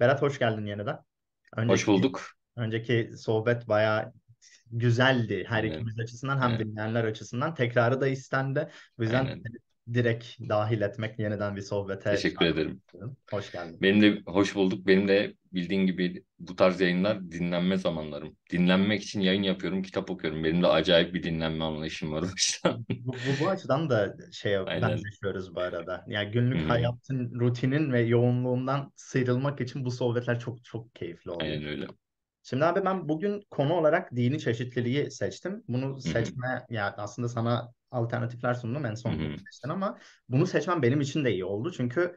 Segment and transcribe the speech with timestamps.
[0.00, 0.98] Berat hoş geldin yeniden.
[1.66, 2.36] Hoş Önceki bulduk.
[2.56, 4.12] önceki sohbet bayağı
[4.70, 7.54] güzeldi her Evet, ikimiz açısından hem evet, dinleyenler açısından.
[7.54, 8.70] Tekrarı da istendi.
[8.98, 9.44] Bu yüzden aynen.
[9.92, 12.80] Direkt dahil etmek, yeniden bir sohbete Teşekkür ederim.
[13.30, 13.78] Hoş geldin.
[13.82, 14.86] Benim de hoş bulduk.
[14.86, 18.36] Benim de bildiğin gibi bu tarz yayınlar dinlenme zamanlarım.
[18.50, 20.44] Dinlenmek için yayın yapıyorum, kitap okuyorum.
[20.44, 22.84] Benim de acayip bir dinlenme anlayışım var o yüzden.
[23.04, 24.16] Bu, bu, bu açıdan da
[24.66, 24.90] Aynen.
[24.90, 26.04] benzeşiyoruz bu arada.
[26.08, 26.68] Yani günlük Hı-hı.
[26.68, 31.50] hayatın rutinin ve yoğunluğundan sıyrılmak için bu sohbetler çok çok keyifli oluyor.
[31.50, 31.86] Aynen öyle.
[32.42, 35.64] Şimdi abi ben bugün konu olarak dini çeşitliliği seçtim.
[35.68, 39.38] Bunu seçme yani aslında sana alternatifler sundum en son Hı-hı.
[39.38, 39.98] seçtin ama
[40.28, 41.72] bunu seçmem benim için de iyi oldu.
[41.72, 42.16] Çünkü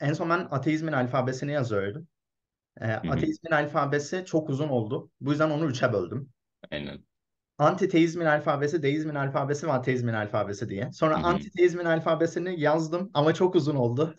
[0.00, 2.08] en son ben ateizmin alfabesini yazıyordum.
[2.78, 3.10] Hı-hı.
[3.10, 5.10] ateizmin alfabesi çok uzun oldu.
[5.20, 6.30] Bu yüzden onu üçe böldüm.
[6.70, 6.98] Aynen.
[7.58, 10.92] Antiteizmin alfabesi, deizmin alfabesi ve ateizmin alfabesi diye.
[10.92, 11.26] Sonra Hı-hı.
[11.26, 14.14] antiteizmin alfabesini yazdım ama çok uzun oldu.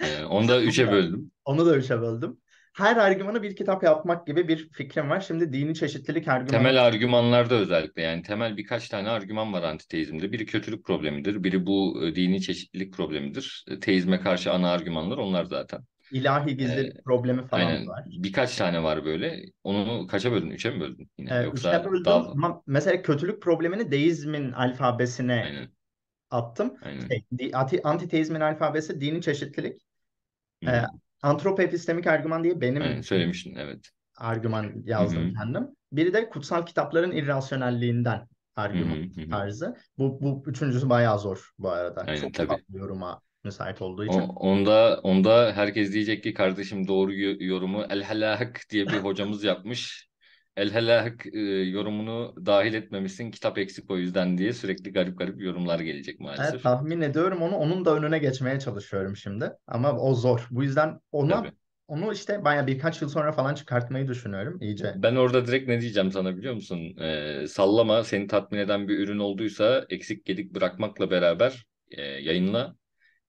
[0.00, 1.30] Ee, onu da üçe böldüm.
[1.44, 2.40] Onu da üçe böldüm.
[2.76, 5.20] Her argümanı bir kitap yapmak gibi bir fikrim var.
[5.20, 10.32] Şimdi dini çeşitlilik argümanı Temel argümanlarda özellikle yani temel birkaç tane argüman var antiteizmde.
[10.32, 13.64] Biri kötülük problemidir, biri bu e, dini çeşitlilik problemidir.
[13.68, 15.80] E, Teizme karşı ana argümanlar onlar zaten.
[16.10, 18.04] ilahi Ee, gizlilik problemi falan aynen var.
[18.04, 19.44] birkaç tane var böyle.
[19.64, 20.50] Onu kaça böldün?
[20.50, 21.30] Üçe mi böldün yine?
[21.30, 22.30] Ee, üçe Yoksa böldüm daha...
[22.30, 25.68] ama mesela kötülük problemini deizmin alfabesine Aynen,
[26.30, 26.78] attım.
[26.80, 27.08] aynen.
[27.38, 27.50] Şey,
[27.84, 29.82] antiteizmin alfabesi dini çeşitlilik.
[30.66, 30.82] Ee.
[31.26, 33.90] Antropoepistemik argüman diye benim bir söylemiştin evet.
[34.16, 35.32] argüman yazdım hı.
[35.38, 35.68] kendim.
[35.92, 39.20] Biri de kutsal kitapların irrasyonelliğinden argüman hı.
[39.20, 39.30] Hı hı.
[39.30, 39.76] tarzı.
[39.98, 42.02] Bu, bu üçüncüsü bayağı zor bu arada.
[42.06, 42.64] Aynen Çok tabii.
[42.70, 44.30] yoruma müsait olduğu O, için.
[44.36, 50.08] onda onda herkes diyecek ki kardeşim doğru yo- yorumu El Helahık diye bir hocamız yapmış.
[50.56, 53.30] El Helahık e, yorumunu dahil etmemişsin.
[53.30, 56.62] Kitap eksik o yüzden diye sürekli garip garip yorumlar gelecek Evet, maalesef.
[56.62, 57.56] tahmin ediyorum onu.
[57.56, 59.52] Onun da önüne geçmeye çalışıyorum şimdi.
[59.66, 60.46] Ama o zor.
[60.50, 61.52] Bu yüzden ona Tabii.
[61.88, 64.94] onu işte bayağı birkaç yıl sonra falan çıkartmayı düşünüyorum iyice.
[64.96, 66.96] Ben orada direkt ne diyeceğim sana biliyor musun?
[67.00, 72.76] Ee, sallama seni tatmin eden bir ürün olduysa eksik gedik bırakmakla beraber e, yayınla.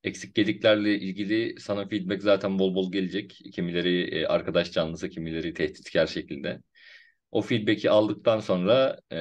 [0.03, 3.39] Eksik gediklerle ilgili sana feedback zaten bol bol gelecek.
[3.53, 6.59] Kimileri e, arkadaş canlısı, kimileri tehditkar şekilde.
[7.31, 9.17] O feedback'i aldıktan sonra e,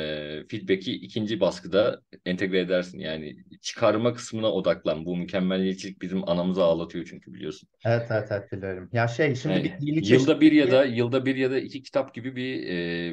[0.50, 2.98] feedback'i ikinci baskıda entegre edersin.
[2.98, 5.04] Yani çıkarma kısmına odaklan.
[5.04, 7.68] Bu mükemmelliyetçilik bizim anamızı ağlatıyor çünkü biliyorsun.
[7.84, 8.90] Evet evet evet biliyorum.
[8.92, 11.82] Ya şey şimdi bir Yani dini yılda bir ya da yılda bir ya da iki
[11.82, 12.66] kitap gibi bir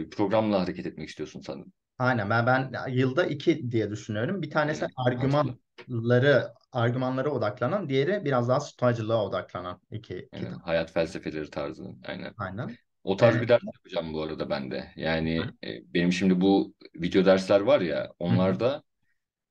[0.04, 1.74] e, programla hareket etmek istiyorsun sanırım.
[2.00, 4.42] aynen ben, ben yılda iki diye düşünüyorum.
[4.42, 5.58] Bir tanesi mantıklı.
[5.88, 10.60] argümanları argümanlara odaklanan, diğeri biraz daha stoacılığa odaklanan iki Aynen, kitap.
[10.60, 11.84] hayat felsefeleri tarzı.
[12.06, 12.36] Aynen.
[12.38, 12.78] Aynen.
[13.04, 14.92] O tarz bir ders yapacağım bu arada ben de.
[14.96, 18.84] Yani e, benim şimdi bu video dersler var ya onlarda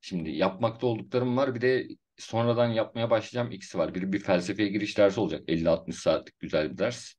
[0.01, 3.95] şimdi yapmakta olduklarım var bir de sonradan yapmaya başlayacağım ikisi var.
[3.95, 7.15] Biri bir felsefeye giriş dersi olacak 50-60 saatlik güzel bir ders.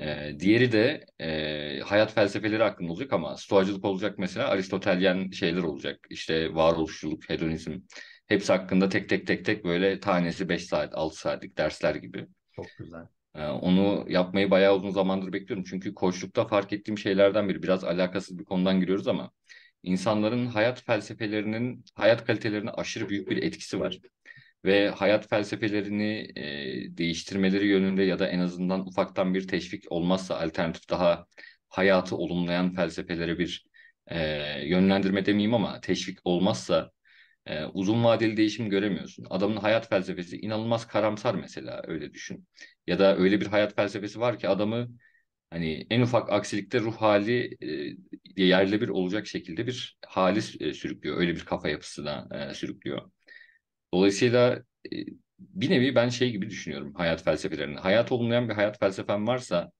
[0.00, 6.06] Ee, diğeri de e, hayat felsefeleri hakkında olacak ama stoacılık olacak mesela Aristotelyen şeyler olacak.
[6.10, 7.78] İşte varoluşçuluk, hedonizm
[8.26, 12.26] hepsi hakkında tek tek tek tek böyle tanesi 5 saat 6 saatlik dersler gibi.
[12.56, 13.06] Çok güzel.
[13.34, 15.64] Ee, Onu yapmayı bayağı uzun zamandır bekliyorum.
[15.68, 17.62] Çünkü koçlukta fark ettiğim şeylerden biri.
[17.62, 19.30] Biraz alakasız bir konudan giriyoruz ama
[19.82, 23.98] insanların hayat felsefelerinin, hayat kalitelerine aşırı büyük bir etkisi var.
[24.64, 30.90] Ve hayat felsefelerini e, değiştirmeleri yönünde ya da en azından ufaktan bir teşvik olmazsa alternatif
[30.90, 31.26] daha
[31.68, 33.66] hayatı olumlayan felsefelere bir
[34.06, 34.18] e,
[34.66, 36.90] yönlendirme demeyeyim ama teşvik olmazsa
[37.46, 39.26] e, uzun vadeli değişim göremiyorsun.
[39.30, 42.48] Adamın hayat felsefesi inanılmaz karamsar mesela öyle düşün.
[42.86, 44.88] Ya da öyle bir hayat felsefesi var ki adamı
[45.50, 47.58] hani en ufak aksilikte ruh hali
[48.36, 51.18] e, yerle bir olacak şekilde bir hali e, sürüklüyor.
[51.18, 53.10] Öyle bir kafa yapısına e, sürüklüyor.
[53.94, 54.96] Dolayısıyla e,
[55.38, 57.78] bir nevi ben şey gibi düşünüyorum hayat felsefelerini.
[57.78, 59.72] Hayat olumlayan bir hayat felsefen varsa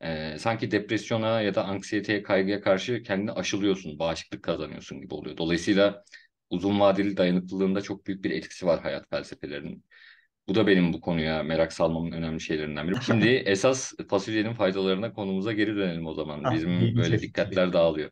[0.00, 5.36] e, sanki depresyona ya da anksiyeteye, kaygıya karşı kendini aşılıyorsun, bağışıklık kazanıyorsun gibi oluyor.
[5.36, 6.04] Dolayısıyla
[6.50, 9.84] uzun vadeli dayanıklılığında çok büyük bir etkisi var hayat felsefelerinin.
[10.48, 13.02] Bu da benim bu konuya merak salmamın önemli şeylerinden biri.
[13.02, 16.50] Şimdi esas fasulyenin faydalarına konumuza geri dönelim o zaman.
[16.50, 17.22] Ah, Bizim böyle çeşitlilik.
[17.22, 18.10] dikkatler dağılıyor.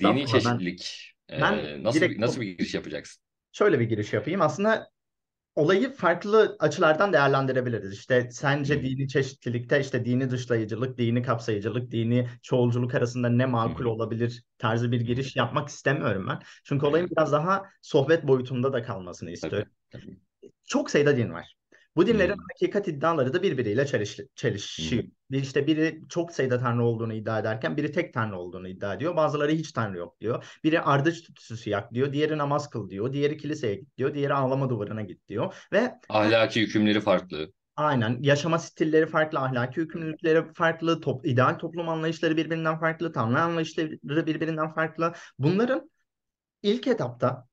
[0.00, 3.22] Dini Estağfurullah ben çeşitlilik e, ben nasıl direkt nasıl bir giriş yapacaksın?
[3.52, 4.40] şöyle bir giriş yapayım.
[4.40, 4.90] Aslında
[5.58, 7.92] olayı farklı açılardan değerlendirebiliriz.
[7.92, 14.44] İşte sence dini çeşitlilikte işte dini dışlayıcılık, dini kapsayıcılık, dini çoğulculuk arasında ne makul olabilir
[14.58, 16.38] tarzı bir giriş yapmak istemiyorum ben.
[16.64, 19.34] Çünkü olayın biraz daha sohbet boyutunda da kalmasını Tabii.
[19.34, 19.68] istiyorum.
[19.90, 20.16] Tabii.
[20.64, 21.57] Çok sayıda din var.
[21.98, 25.04] Bu dinlerin hı hakikat iddiaları da birbiriyle çeliş, çelişiyor.
[25.30, 29.16] Bir işte biri çok sayıda tanrı olduğunu iddia ederken biri tek tanrı olduğunu iddia ediyor.
[29.16, 30.58] Bazıları hiç tanrı yok diyor.
[30.64, 32.12] Biri ardıç tütsüsü yak diyor.
[32.12, 33.12] Diğeri namaz kıl diyor.
[33.12, 34.14] Diğeri kiliseye git diyor.
[34.14, 35.54] Diğeri ağlama duvarına git diyor.
[35.72, 37.52] Ve Ahlaki hükümleri farklı.
[37.76, 38.18] Aynen.
[38.20, 44.74] Yaşama stilleri farklı, ahlaki yükümlülükleri farklı, top, ideal toplum anlayışları birbirinden farklı, tanrı anlayışları birbirinden
[44.74, 45.12] farklı.
[45.38, 45.90] Bunların
[46.62, 47.48] ilk etapta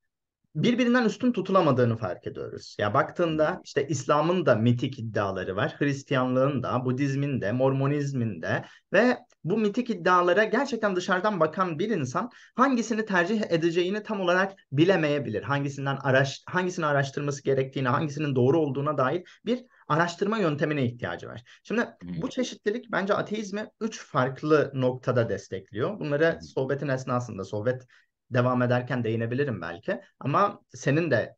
[0.55, 2.75] birbirinden üstün tutulamadığını fark ediyoruz.
[2.79, 9.17] Ya baktığında işte İslam'ın da mitik iddiaları var, Hristiyanlığın da, Budizmin de, Mormonizmin de ve
[9.43, 15.43] bu mitik iddialara gerçekten dışarıdan bakan bir insan hangisini tercih edeceğini tam olarak bilemeyebilir.
[15.43, 21.43] Hangisinden araş hangisini araştırması gerektiğini, hangisinin doğru olduğuna dair bir araştırma yöntemine ihtiyacı var.
[21.63, 25.99] Şimdi bu çeşitlilik bence ateizmi üç farklı noktada destekliyor.
[25.99, 27.87] Bunları sohbetin esnasında, sohbet
[28.29, 30.01] devam ederken değinebilirim belki.
[30.19, 31.35] Ama senin de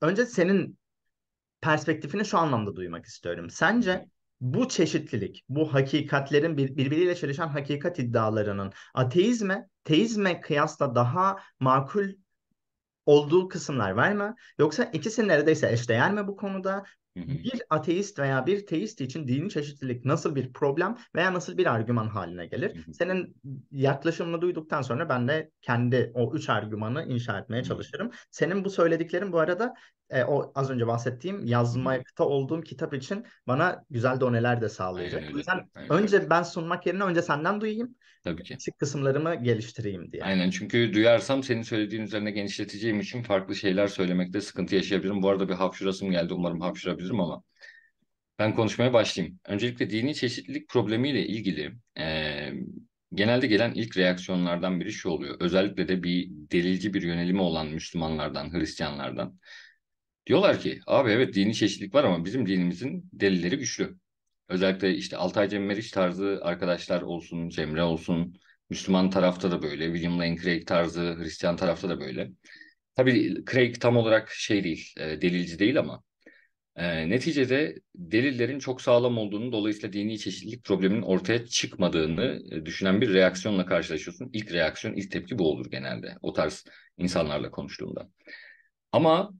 [0.00, 0.78] önce senin
[1.60, 3.50] perspektifini şu anlamda duymak istiyorum.
[3.50, 4.08] Sence
[4.40, 12.08] bu çeşitlilik, bu hakikatlerin bir, birbiriyle çelişen hakikat iddialarının ateizme, teizme kıyasla daha makul
[13.06, 14.34] olduğu kısımlar var mı?
[14.58, 16.84] Yoksa ikisi neredeyse eşdeğer mi bu konuda?
[17.16, 22.08] Bir ateist veya bir teist için dini çeşitlilik nasıl bir problem veya nasıl bir argüman
[22.08, 22.86] haline gelir?
[22.92, 23.36] Senin
[23.70, 28.10] yaklaşımını duyduktan sonra ben de kendi o üç argümanı inşa etmeye çalışırım.
[28.30, 29.74] Senin bu söylediklerin bu arada
[30.10, 35.22] e, o az önce bahsettiğim yazmakta olduğum kitap için bana güzel doneler de sağlayacak.
[35.22, 35.86] Aynen O yüzden öyle.
[35.88, 37.94] Aynen önce ben sunmak yerine önce senden duyayım.
[38.24, 38.54] Tabii ki.
[38.54, 40.22] Eksik kısımlarımı geliştireyim diye.
[40.22, 45.22] Aynen çünkü duyarsam senin söylediğin üzerine genişleteceğim için farklı şeyler söylemekte sıkıntı yaşayabilirim.
[45.22, 46.34] Bu arada bir hapşurasım geldi.
[46.34, 47.42] Umarım hapşurabilirim ama
[48.38, 49.40] ben konuşmaya başlayayım.
[49.46, 52.54] Öncelikle dini çeşitlilik problemiyle ilgili eee,
[53.14, 55.36] genelde gelen ilk reaksiyonlardan biri şu oluyor.
[55.40, 59.38] Özellikle de bir delilci bir yönelimi olan Müslümanlardan, Hristiyanlardan.
[60.26, 63.96] Diyorlar ki abi evet dini çeşitlilik var ama bizim dinimizin delilleri güçlü.
[64.48, 68.34] Özellikle işte Altay Cem Meriç tarzı arkadaşlar olsun, Cemre olsun,
[68.70, 72.30] Müslüman tarafta da böyle, William Lane Craig tarzı Hristiyan tarafta da böyle.
[72.96, 76.02] Tabii Craig tam olarak şey değil, e, delilci değil ama
[76.76, 83.14] e, neticede delillerin çok sağlam olduğunu, dolayısıyla dini çeşitlilik probleminin ortaya çıkmadığını e, düşünen bir
[83.14, 84.30] reaksiyonla karşılaşıyorsun.
[84.32, 86.64] İlk reaksiyon, ilk tepki bu olur genelde o tarz
[86.98, 88.08] insanlarla konuştuğunda.
[88.92, 89.32] Ama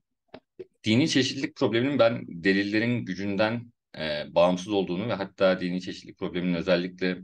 [0.85, 7.19] dini çeşitlilik probleminin ben delillerin gücünden e, bağımsız olduğunu ve hatta dini çeşitlilik probleminin özellikle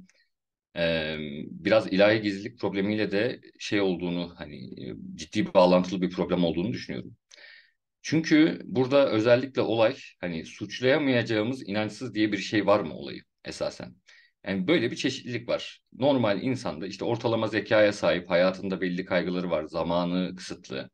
[0.76, 1.17] e,
[1.50, 4.70] biraz ilahi gizlilik problemiyle de şey olduğunu hani
[5.15, 7.17] ciddi bağlantılı bir problem olduğunu düşünüyorum.
[8.03, 13.95] Çünkü burada özellikle olay hani suçlayamayacağımız inançsız diye bir şey var mı olayı esasen?
[14.47, 15.81] Yani böyle bir çeşitlilik var.
[15.93, 20.91] Normal insanda işte ortalama zekaya sahip, hayatında belli kaygıları var, zamanı kısıtlı,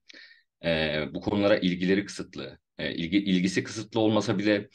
[0.64, 4.68] e, bu konulara ilgileri kısıtlı, e, ilgi, ilgisi kısıtlı olmasa bile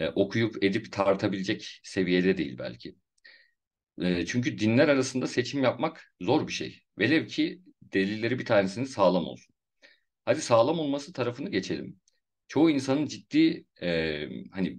[0.00, 2.96] e, okuyup edip tartabilecek seviyede değil belki.
[4.02, 6.82] E, çünkü dinler arasında seçim yapmak zor bir şey.
[6.98, 9.53] Velev ki delilleri bir tanesinin sağlam olsun.
[10.24, 12.00] Hadi sağlam olması tarafını geçelim.
[12.48, 14.78] Çoğu insanın ciddi e, hani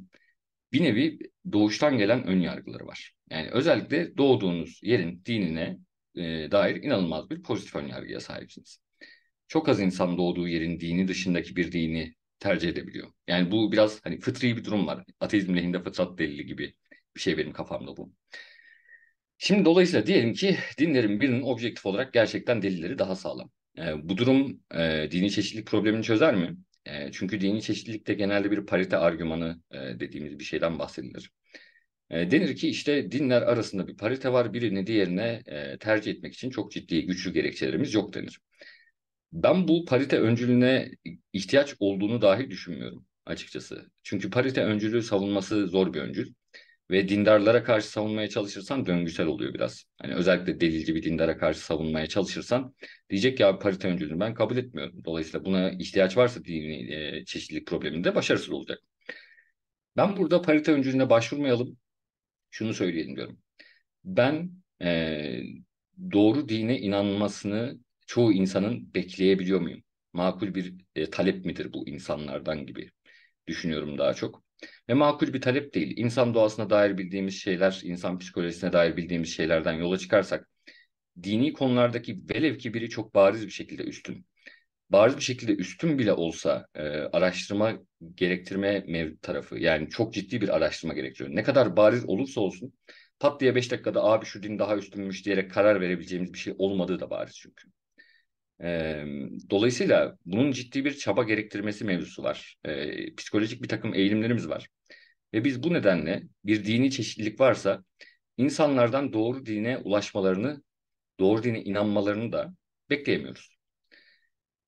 [0.74, 1.20] bir nevi
[1.52, 3.16] doğuştan gelen ön yargıları var.
[3.30, 5.80] Yani özellikle doğduğunuz yerin dinine
[6.16, 8.80] e, dair inanılmaz bir pozitif ön yargıya sahipsiniz.
[9.48, 13.14] Çok az insan doğduğu yerin dini dışındaki bir dini tercih edebiliyor.
[13.28, 15.06] Yani bu biraz hani fıtri bir durum var.
[15.20, 16.76] Ateizm lehinde fıtrat delili gibi
[17.16, 18.14] bir şey benim kafamda bu.
[19.38, 23.52] Şimdi dolayısıyla diyelim ki dinlerin birinin objektif olarak gerçekten delilleri daha sağlam.
[23.78, 26.58] E, bu durum e, dini çeşitlilik problemini çözer mi?
[26.86, 31.32] E, çünkü dini çeşitlilikte genelde bir parite argümanı e, dediğimiz bir şeyden bahsedilir.
[32.10, 36.50] E, denir ki işte dinler arasında bir parite var, birini diğerine e, tercih etmek için
[36.50, 38.40] çok ciddi güçlü gerekçelerimiz yok denir.
[39.34, 40.92] Ben bu parite öncülüğüne
[41.34, 43.92] ihtiyaç olduğunu dahi düşünmüyorum açıkçası.
[44.04, 46.34] Çünkü parite öncülüğü savunması zor bir öncül.
[46.92, 49.84] Ve dindarlara karşı savunmaya çalışırsan döngüsel oluyor biraz.
[50.02, 52.76] Hani özellikle delilci bir dindara karşı savunmaya çalışırsan
[53.10, 55.06] diyecek abi parite öncülüğünü ben kabul etmiyorum.
[55.06, 58.80] Dolayısıyla buna ihtiyaç varsa dini e, çeşitlilik probleminde başarısız olacak.
[59.98, 61.78] Ben burada parite öncülüğüne başvurmayalım.
[62.52, 63.40] Şunu söyleyelim diyorum.
[64.06, 64.52] Ben
[64.84, 65.42] e,
[66.14, 69.84] doğru dine inanmasını çoğu insanın bekleyebiliyor muyum?
[70.14, 72.92] Makul bir e, talep midir bu insanlardan gibi
[73.48, 74.45] düşünüyorum daha çok.
[74.90, 75.98] Ve makul bir talep değil.
[75.98, 80.50] İnsan doğasına dair bildiğimiz şeyler, insan psikolojisine dair bildiğimiz şeylerden yola çıkarsak,
[81.24, 84.26] dini konulardaki velev ki biri çok bariz bir şekilde üstün.
[84.90, 87.74] Bariz bir şekilde üstün bile olsa e, araştırma
[88.16, 91.36] gerektirme mev tarafı yani çok ciddi bir araştırma gerektiriyor.
[91.36, 92.74] Ne kadar bariz olursa olsun
[93.20, 97.00] pat diye 5 dakikada abi şu din daha üstünmüş diyerek karar verebileceğimiz bir şey olmadığı
[97.00, 97.68] da bariz çünkü.
[98.64, 99.04] E,
[99.50, 102.58] dolayısıyla bunun ciddi bir çaba gerektirmesi mevzusu var.
[102.66, 104.70] E, psikolojik bir takım eğilimlerimiz var.
[105.34, 107.84] Ve biz bu nedenle bir dini çeşitlilik varsa
[108.38, 110.64] insanlardan doğru dine ulaşmalarını,
[111.20, 112.56] doğru dine inanmalarını da
[112.90, 113.56] bekleyemiyoruz.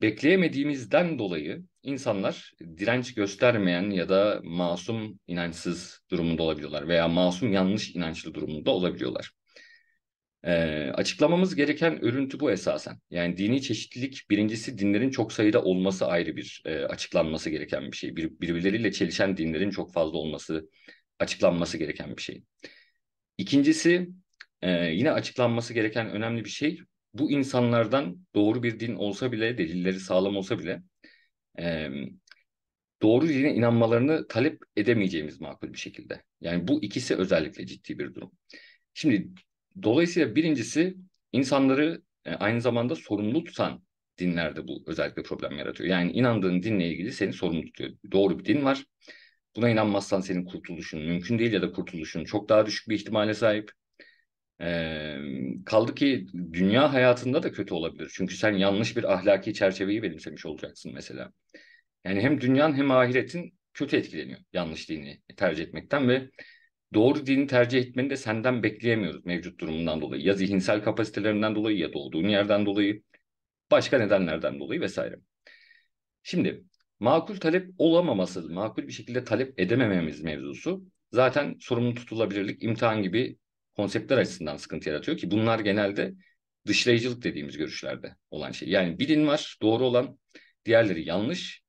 [0.02, 8.34] bekleyemediğimizden dolayı insanlar direnç göstermeyen ya da masum inançsız durumunda olabiliyorlar veya masum yanlış inançlı
[8.34, 9.32] durumunda olabiliyorlar.
[10.44, 13.00] Ee, açıklamamız gereken örüntü bu esasen.
[13.10, 18.16] Yani dini çeşitlilik birincisi dinlerin çok sayıda olması ayrı bir e, açıklanması gereken bir şey.
[18.16, 20.70] Bir, birbirleriyle çelişen dinlerin çok fazla olması
[21.20, 22.44] açıklanması gereken bir şey.
[23.38, 24.10] İkincisi
[24.62, 26.80] e, yine açıklanması gereken önemli bir şey
[27.14, 30.82] bu insanlardan doğru bir din olsa bile, delilleri sağlam olsa bile
[31.60, 31.90] e,
[33.02, 36.24] doğru dine inanmalarını talep edemeyeceğimiz makul bir şekilde.
[36.42, 38.32] Yani bu ikisi özellikle ciddi bir durum.
[38.94, 39.30] Şimdi
[39.84, 40.98] dolayısıyla birincisi
[41.32, 43.84] insanları e, aynı zamanda sorumlu tutan
[44.20, 45.90] dinlerde bu özellikle problem yaratıyor.
[45.90, 47.90] Yani inandığın dinle ilgili seni sorumlu tutuyor.
[48.12, 48.86] Doğru bir din var.
[49.56, 53.72] Buna inanmazsan senin kurtuluşun mümkün değil ya da kurtuluşun çok daha düşük bir ihtimale sahip.
[54.62, 55.18] Ee,
[55.66, 58.12] kaldı ki dünya hayatında da kötü olabilir.
[58.14, 61.32] Çünkü sen yanlış bir ahlaki çerçeveyi benimsemiş olacaksın mesela.
[62.06, 66.30] Yani hem dünyanın hem ahiretin kötü etkileniyor yanlış dini tercih etmekten ve
[66.94, 70.24] doğru dini tercih etmeni de senden bekleyemiyoruz mevcut durumundan dolayı.
[70.24, 73.04] Ya zihinsel kapasitelerinden dolayı ya doğduğun yerden dolayı
[73.72, 75.20] başka nedenlerden dolayı vesaire.
[76.24, 76.64] Şimdi
[77.00, 83.38] makul talep olamaması, makul bir şekilde talep edemememiz mevzusu zaten sorumlu tutulabilirlik, imtihan gibi
[83.76, 86.14] konseptler açısından sıkıntı yaratıyor ki bunlar genelde
[86.68, 88.70] dışlayıcılık dediğimiz görüşlerde olan şey.
[88.70, 90.20] Yani bir din var, doğru olan,
[90.66, 91.64] diğerleri yanlış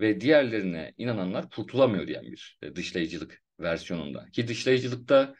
[0.00, 4.26] ve diğerlerine inananlar kurtulamıyor diyen bir e, dışlayıcılık versiyonunda.
[4.32, 5.34] Ki dışlayıcılıkta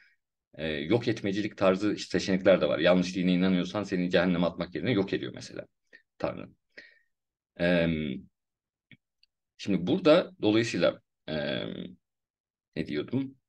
[0.55, 2.79] e, yok etmecilik tarzı seçenekler de var.
[2.79, 5.67] Yanlış dine inanıyorsan seni cehenneme atmak yerine yok ediyor mesela
[6.19, 6.49] Tanrı.
[7.61, 7.87] E,
[9.59, 11.65] şimdi burada dolayısıyla e,
[12.77, 13.41] ne diyordum?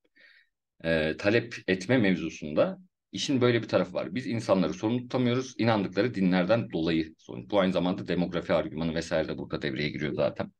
[0.84, 2.80] e, talep etme mevzusunda
[3.12, 4.16] işin böyle bir tarafı var.
[4.16, 7.16] Biz insanları sorumlu tutamıyoruz inandıkları dinlerden dolayı.
[7.30, 10.52] Bu aynı zamanda demografi argümanı vesaire de burada devreye giriyor zaten.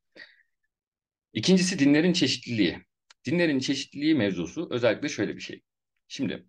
[1.32, 2.78] İkincisi dinlerin çeşitliliği.
[3.26, 5.62] Dinlerin çeşitliliği mevzusu özellikle şöyle bir şey.
[6.08, 6.46] Şimdi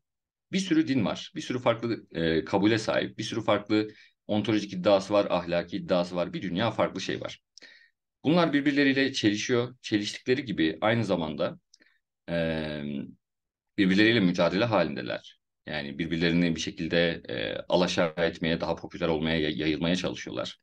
[0.52, 1.32] bir sürü din var.
[1.36, 3.18] Bir sürü farklı e, kabule sahip.
[3.18, 3.90] Bir sürü farklı
[4.28, 6.34] ontolojik iddiası var, ahlaki iddiası var.
[6.34, 7.42] Bir dünya farklı şey var.
[8.24, 9.76] Bunlar birbirleriyle çelişiyor.
[9.82, 11.60] Çeliştikleri gibi aynı zamanda
[12.30, 12.84] e,
[13.78, 15.40] birbirleriyle mücadele halindeler.
[15.66, 20.60] Yani birbirlerini bir şekilde e, alaşağı etmeye, daha popüler olmaya, yayılmaya çalışıyorlar.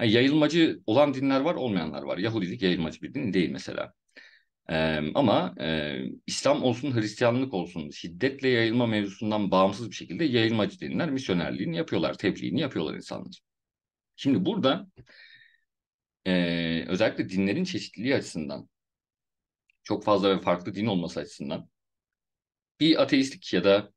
[0.00, 2.18] Yani yayılmacı olan dinler var, olmayanlar var.
[2.18, 3.92] Yahudilik yayılmacı bir din değil mesela.
[4.70, 11.10] Ee, ama e, İslam olsun, Hristiyanlık olsun şiddetle yayılma mevzusundan bağımsız bir şekilde yayılmacı dinler
[11.10, 13.40] misyonerliğini yapıyorlar, tebliğini yapıyorlar insanlar.
[14.16, 14.86] Şimdi burada
[16.26, 18.68] e, özellikle dinlerin çeşitliliği açısından
[19.82, 21.68] çok fazla ve farklı din olması açısından
[22.80, 23.92] bir ateistik ya da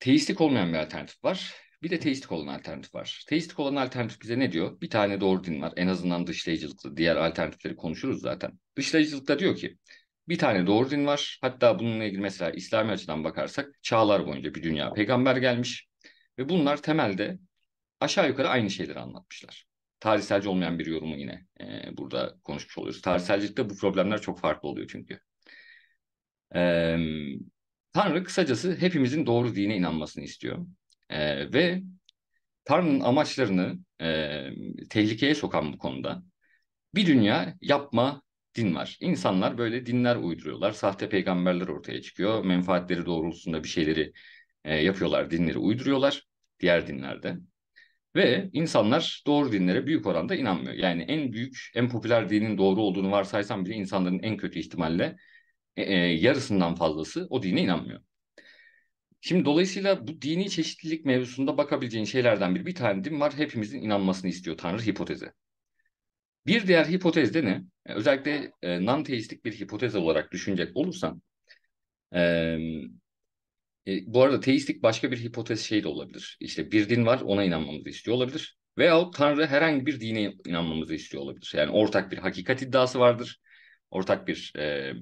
[0.00, 1.54] teistik olmayan bir alternatif var.
[1.82, 3.24] Bir de teistik olan alternatif var.
[3.28, 4.80] Teistik olan alternatif bize ne diyor?
[4.80, 5.72] Bir tane doğru din var.
[5.76, 6.96] En azından dışlayıcılıklı.
[6.96, 8.58] Diğer alternatifleri konuşuruz zaten.
[8.76, 9.78] Dışlayıcılıkta diyor ki
[10.28, 11.38] bir tane doğru din var.
[11.40, 15.88] Hatta bununla ilgili mesela İslami açıdan bakarsak çağlar boyunca bir dünya peygamber gelmiş.
[16.38, 17.38] Ve bunlar temelde
[18.00, 19.66] aşağı yukarı aynı şeyleri anlatmışlar.
[20.00, 23.02] Tarihselci olmayan bir yorumu yine e, burada konuşmuş oluyoruz.
[23.02, 25.20] Tarihselcilikte bu problemler çok farklı oluyor çünkü.
[26.54, 26.96] Ee,
[27.92, 30.66] Tanrı kısacası hepimizin doğru dine inanmasını istiyor.
[31.10, 31.82] Ee, ve
[32.64, 34.50] Tanrı'nın amaçlarını e,
[34.90, 36.22] tehlikeye sokan bu konuda
[36.94, 38.22] bir dünya yapma
[38.54, 38.98] din var.
[39.00, 40.72] İnsanlar böyle dinler uyduruyorlar.
[40.72, 42.44] Sahte peygamberler ortaya çıkıyor.
[42.44, 44.12] Menfaatleri doğrultusunda bir şeyleri
[44.64, 45.30] e, yapıyorlar.
[45.30, 46.24] Dinleri uyduruyorlar.
[46.60, 47.36] Diğer dinlerde.
[48.16, 50.74] Ve insanlar doğru dinlere büyük oranda inanmıyor.
[50.74, 55.16] Yani en büyük, en popüler dinin doğru olduğunu varsaysam bile insanların en kötü ihtimalle
[55.76, 58.00] e, e, yarısından fazlası o dine inanmıyor.
[59.20, 63.32] Şimdi dolayısıyla bu dini çeşitlilik mevzusunda bakabileceğin şeylerden biri bir tane din var.
[63.36, 65.32] Hepimizin inanmasını istiyor Tanrı hipotezi.
[66.46, 67.62] Bir diğer hipotez de ne?
[67.86, 71.22] E, özellikle e, non-teistik bir hipotez olarak düşünecek olursan
[72.14, 72.20] e,
[73.86, 76.36] e, bu arada teistik başka bir hipotez şey de olabilir.
[76.40, 78.58] İşte bir din var ona inanmamızı istiyor olabilir.
[78.78, 81.52] Veyahut Tanrı herhangi bir dine inanmamızı istiyor olabilir.
[81.56, 83.40] Yani ortak bir hakikat iddiası vardır.
[83.90, 84.92] Ortak bir e,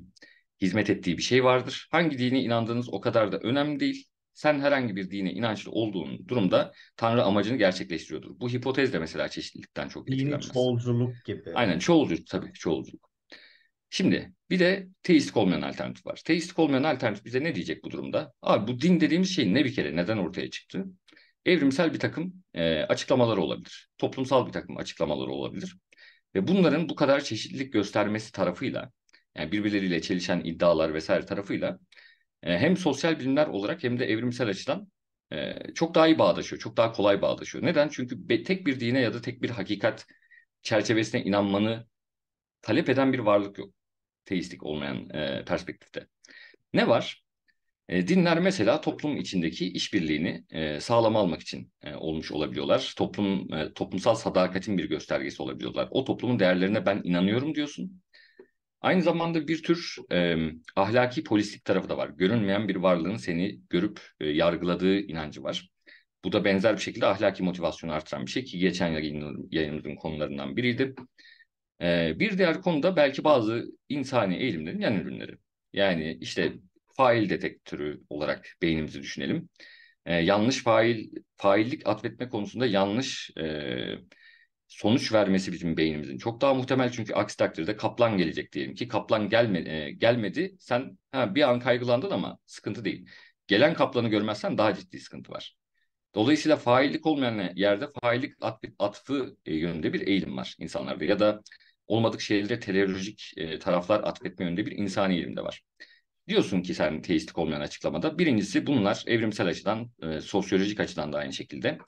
[0.61, 1.89] hizmet ettiği bir şey vardır.
[1.91, 4.05] Hangi dine inandığınız o kadar da önemli değil.
[4.35, 8.41] Sen herhangi bir dine inançlı olduğun durumda Tanrı amacını gerçekleştiriyordur.
[8.41, 10.53] Bu hipotez de mesela çeşitlilikten çok Dini etkilenmez.
[10.53, 11.51] çoğulculuk gibi.
[11.55, 13.11] Aynen çoğulculuk tabii çoğulculuk.
[13.91, 16.23] Şimdi bir de teistik olmayan alternatif var.
[16.25, 18.33] Teistik olmayan alternatif bize ne diyecek bu durumda?
[18.43, 19.97] Abi bu din dediğimiz şey ne bir kere?
[19.97, 20.85] Neden ortaya çıktı?
[21.45, 23.89] Evrimsel bir takım e, açıklamaları olabilir.
[23.99, 25.77] Toplumsal bir takım açıklamaları olabilir.
[26.35, 28.91] Ve bunların bu kadar çeşitlilik göstermesi tarafıyla
[29.39, 31.79] yani birbirleriyle çelişen iddialar vesaire tarafıyla
[32.43, 34.89] e, hem sosyal bilimler olarak hem de evrimsel açıdan
[35.33, 37.65] e, çok daha iyi bağdaşıyor, çok daha kolay bağdaşıyor.
[37.65, 37.89] Neden?
[37.89, 40.07] Çünkü be, tek bir dine ya da tek bir hakikat
[40.63, 41.87] çerçevesine inanmanı
[42.63, 43.75] talep eden bir varlık yok.
[44.25, 46.07] Teistik olmayan e, perspektifte.
[46.75, 47.25] Ne var?
[47.89, 52.95] E, dinler mesela toplum içindeki işbirliğini e, sağlama almak için e, olmuş olabiliyorlar.
[52.99, 55.89] Toplum e, toplumsal sadakatin bir göstergesi olabiliyorlar.
[55.91, 58.03] O toplumun değerlerine ben inanıyorum diyorsun.
[58.81, 60.37] Aynı zamanda bir tür e,
[60.77, 62.09] ahlaki polislik tarafı da var.
[62.09, 65.71] Görünmeyen bir varlığın seni görüp e, yargıladığı inancı var.
[66.25, 70.57] Bu da benzer bir şekilde ahlaki motivasyonu artıran bir şey ki geçen yayın, yayınımızın konularından
[70.57, 70.95] biriydi.
[71.83, 75.37] E, bir diğer konu da belki bazı insani eğilimlerin yan ürünleri.
[75.73, 76.53] Yani işte
[76.97, 79.49] fail detektörü olarak beynimizi düşünelim.
[80.07, 83.45] E, yanlış fail faillik atfetme konusunda yanlış e,
[84.69, 89.29] sonuç vermesi bizim beynimizin çok daha muhtemel çünkü aksi takdirde kaplan gelecek diyelim ki kaplan
[89.29, 93.09] gelme, e, gelmedi sen ha, bir an kaygılandın ama sıkıntı değil.
[93.47, 95.57] Gelen kaplanı görmezsen daha ciddi sıkıntı var.
[96.15, 98.35] Dolayısıyla faillik olmayan yerde faillik
[98.79, 101.43] atfı e, yönünde bir eğilim var insanlarda ya da
[101.87, 105.63] olmadık şeylere teleolojik e, taraflar atfetme yönünde bir insani eğilim de var.
[106.29, 108.19] Diyorsun ki sen teistik olmayan açıklamada.
[108.19, 111.79] Birincisi bunlar evrimsel açıdan, e, sosyolojik açıdan da aynı şekilde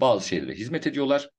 [0.00, 1.30] bazı şeylere hizmet ediyorlar.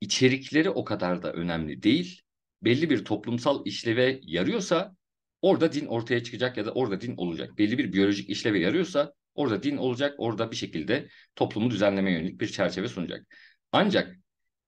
[0.00, 2.20] İçerikleri o kadar da önemli değil.
[2.62, 4.96] Belli bir toplumsal işleve yarıyorsa
[5.42, 7.58] orada din ortaya çıkacak ya da orada din olacak.
[7.58, 12.48] Belli bir biyolojik işleve yarıyorsa orada din olacak, orada bir şekilde toplumu düzenlemeye yönelik bir
[12.48, 13.26] çerçeve sunacak.
[13.72, 14.16] Ancak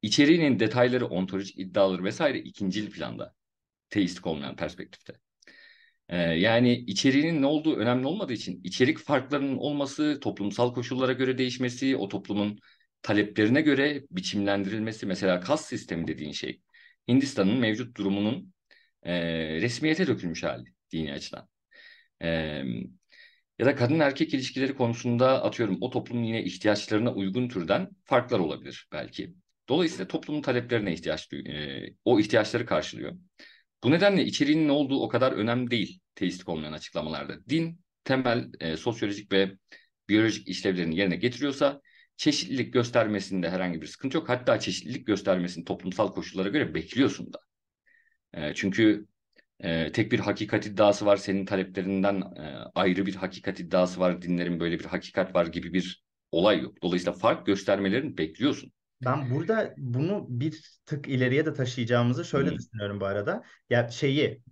[0.03, 3.35] içeriğinin detayları, ontolojik iddiaları vesaire ikincil planda
[3.91, 5.15] teistik olmayan perspektifte.
[6.09, 11.97] Ee, yani içeriğinin ne olduğu önemli olmadığı için içerik farklarının olması, toplumsal koşullara göre değişmesi,
[11.97, 12.59] o toplumun
[13.03, 16.61] taleplerine göre biçimlendirilmesi, mesela kas sistemi dediğin şey,
[17.09, 18.55] Hindistan'ın mevcut durumunun
[19.03, 19.15] e,
[19.61, 21.49] resmiyete dökülmüş hali dini açıdan.
[22.23, 22.29] E,
[23.59, 28.89] ya da kadın erkek ilişkileri konusunda atıyorum o toplumun yine ihtiyaçlarına uygun türden farklar olabilir
[28.93, 29.35] belki.
[29.69, 33.13] Dolayısıyla toplumun taleplerine ihtiyaç e, o ihtiyaçları karşılıyor.
[33.85, 37.49] Bu nedenle içeriğinin ne olduğu o kadar önemli değil teistik olmayan açıklamalarda.
[37.49, 39.53] Din temel e, sosyolojik ve
[40.09, 41.81] biyolojik işlevlerini yerine getiriyorsa
[42.23, 44.29] çeşitlilik göstermesinde herhangi bir sıkıntı yok.
[44.29, 47.39] Hatta çeşitlilik göstermesini toplumsal koşullara göre bekliyorsun da.
[48.35, 49.07] E, çünkü
[49.61, 54.61] e, tek bir hakikat iddiası var, senin taleplerinden e, ayrı bir hakikat iddiası var, dinlerin
[54.61, 56.83] böyle bir hakikat var gibi bir olay yok.
[56.83, 58.73] Dolayısıyla fark göstermelerini bekliyorsun.
[59.05, 62.59] Ben burada bunu bir tık ileriye de taşıyacağımızı şöyle hmm.
[62.59, 63.43] düşünüyorum bu arada.
[63.71, 64.43] Ya şeyi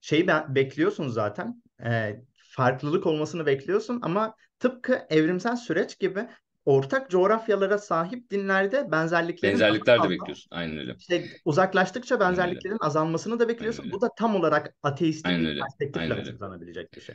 [0.00, 1.62] şeyi ben bekliyorsun zaten.
[1.84, 6.28] E, farklılık olmasını bekliyorsun ama tıpkı evrimsel süreç gibi
[6.66, 10.48] ortak coğrafyalara sahip dinlerde benzerliklerin benzerlikler de bekliyorsun.
[10.50, 10.94] Aynen öyle.
[10.98, 13.90] İşte uzaklaştıkça benzerliklerin azalmasını da bekliyorsun.
[13.92, 17.14] Bu da tam olarak ateistik Aynen bir perspektifle açıklanabilecek bir şey.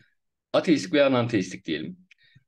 [0.53, 1.97] Ateistik veya nanteistik diyelim.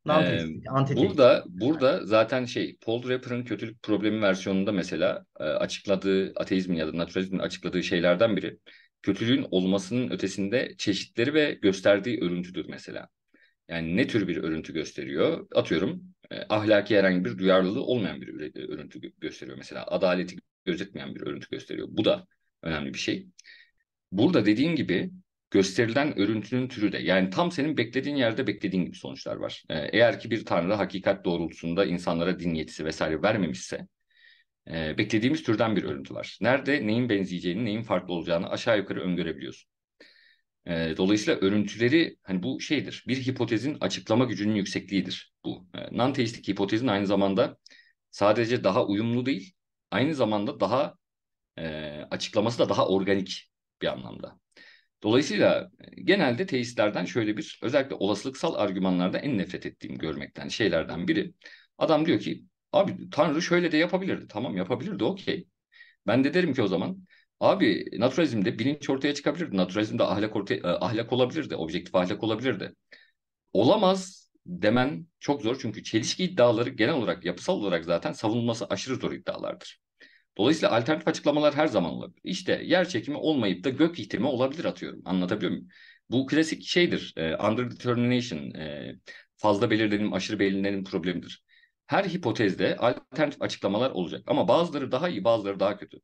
[0.06, 6.88] Nanteistik, ee, burada burada zaten şey Paul Rapper'ın kötülük problemi versiyonunda mesela açıkladığı ateizmin ya
[6.88, 8.58] da naturalizmin açıkladığı şeylerden biri
[9.02, 13.08] kötülüğün olmasının ötesinde çeşitleri ve gösterdiği örüntüdür mesela.
[13.68, 15.48] Yani ne tür bir örüntü gösteriyor?
[15.56, 16.04] Atıyorum
[16.50, 18.28] ahlaki herhangi bir duyarlılığı olmayan bir
[18.70, 19.86] örüntü gösteriyor mesela.
[19.88, 21.88] Adaleti gözetmeyen bir örüntü gösteriyor.
[21.92, 22.28] Bu da
[22.62, 23.28] önemli bir şey.
[24.12, 25.12] Burada dediğin gibi
[25.52, 29.64] gösterilen örüntünün türü de yani tam senin beklediğin yerde beklediğin gibi sonuçlar var.
[29.70, 33.88] Eğer ki bir tanrı hakikat doğrultusunda insanlara din yetisi vesaire vermemişse
[34.68, 36.38] beklediğimiz türden bir örüntü var.
[36.42, 39.73] Nerede neyin benzeyeceğini, neyin farklı olacağını aşağı yukarı öngörebiliyorsun.
[40.68, 43.04] E, dolayısıyla örüntüleri hani bu şeydir.
[43.08, 45.68] Bir hipotezin açıklama gücünün yüksekliğidir bu.
[45.74, 47.58] E, non-teistik hipotezin aynı zamanda
[48.12, 49.54] sadece daha uyumlu değil,
[49.92, 50.96] aynı zamanda daha
[51.60, 51.64] e,
[52.12, 54.40] açıklaması da daha organik bir anlamda.
[55.04, 61.34] Dolayısıyla genelde teistlerden şöyle bir özellikle olasılıksal argümanlarda en nefret ettiğim görmekten şeylerden biri.
[61.78, 64.28] Adam diyor ki abi Tanrı şöyle de yapabilirdi.
[64.30, 65.48] Tamam yapabilirdi okey.
[66.08, 67.06] Ben de derim ki o zaman
[67.44, 69.58] Abi naturalizmde bilinç ortaya çıkabilirdi.
[69.58, 71.56] Naturalizmde ahlak ortaya, e, ahlak olabilirdi.
[71.56, 72.74] Objektif ahlak olabilirdi.
[73.54, 79.12] Olamaz demen çok zor çünkü çelişki iddiaları genel olarak yapısal olarak zaten savunulması aşırı zor
[79.14, 79.82] iddialardır.
[80.38, 82.22] Dolayısıyla alternatif açıklamalar her zaman olabilir.
[82.24, 85.02] İşte yer çekimi olmayıp da gök ihtimi olabilir atıyorum.
[85.06, 85.68] Anlatabiliyor muyum?
[86.12, 87.14] Bu klasik şeydir.
[87.18, 88.96] E, underdetermination, e,
[89.38, 91.44] fazla belirlenim, aşırı belirlenim problemidir.
[91.88, 94.24] Her hipotezde alternatif açıklamalar olacak.
[94.28, 96.00] Ama bazıları daha iyi, bazıları daha kötü.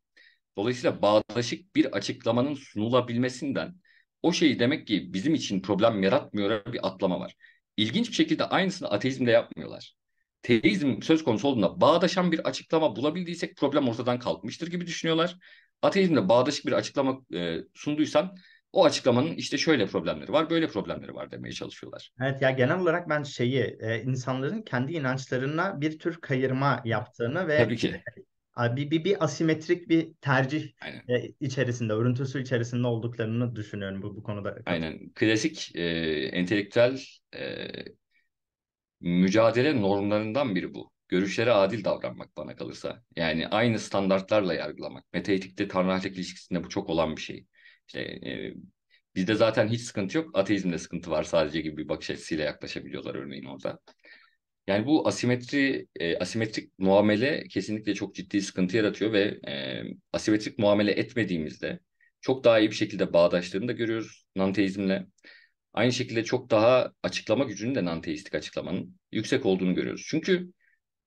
[0.57, 3.75] Dolayısıyla bağdaşık bir açıklamanın sunulabilmesinden
[4.23, 7.35] o şeyi demek ki bizim için problem yaratmıyor bir atlama var.
[7.77, 9.95] İlginç bir şekilde aynısını ateizmde yapmıyorlar.
[10.41, 15.35] Teizm söz konusu olduğunda bağdaşan bir açıklama bulabildiysek problem ortadan kalkmıştır gibi düşünüyorlar.
[15.81, 18.35] Ateizmde bağdaşık bir açıklama e, sunduysan
[18.71, 22.12] O açıklamanın işte şöyle problemleri var, böyle problemleri var demeye çalışıyorlar.
[22.21, 27.57] Evet ya genel olarak ben şeyi e, insanların kendi inançlarına bir tür kayırma yaptığını ve
[27.57, 28.01] Tabii ki.
[28.59, 31.03] Bir, bir, bir asimetrik bir tercih Aynen.
[31.09, 34.57] e, içerisinde, örüntüsü içerisinde olduklarını düşünüyorum bu, bu konuda.
[34.65, 35.09] Aynen.
[35.15, 35.81] Klasik e,
[36.33, 37.01] entelektüel
[37.35, 37.67] e,
[39.01, 40.91] mücadele normlarından biri bu.
[41.07, 43.03] Görüşlere adil davranmak bana kalırsa.
[43.15, 45.13] Yani aynı standartlarla yargılamak.
[45.13, 47.45] Metaetikte tanrı ahlak ilişkisinde bu çok olan bir şey.
[47.87, 48.53] İşte e,
[49.15, 50.37] bizde zaten hiç sıkıntı yok.
[50.37, 53.79] Ateizmde sıkıntı var sadece gibi bir bakış açısıyla yaklaşabiliyorlar örneğin orada.
[54.69, 60.91] Yani bu asimetri, e, asimetrik muamele kesinlikle çok ciddi sıkıntı yaratıyor ve e, asimetrik muamele
[60.91, 61.79] etmediğimizde
[62.21, 65.08] çok daha iyi bir şekilde bağdaştığını da görüyoruz nanteizmle.
[65.73, 70.05] Aynı şekilde çok daha açıklama gücünün de nanteistik açıklamanın yüksek olduğunu görüyoruz.
[70.10, 70.53] Çünkü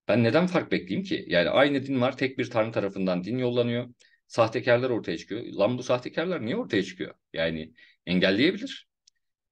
[0.09, 1.25] ben neden fark bekleyeyim ki?
[1.29, 3.88] Yani aynı din var, tek bir tanrı tarafından din yollanıyor.
[4.27, 5.42] Sahtekarlar ortaya çıkıyor.
[5.44, 7.14] Lan bu sahtekarlar niye ortaya çıkıyor?
[7.33, 7.72] Yani
[8.07, 8.88] engelleyebilir.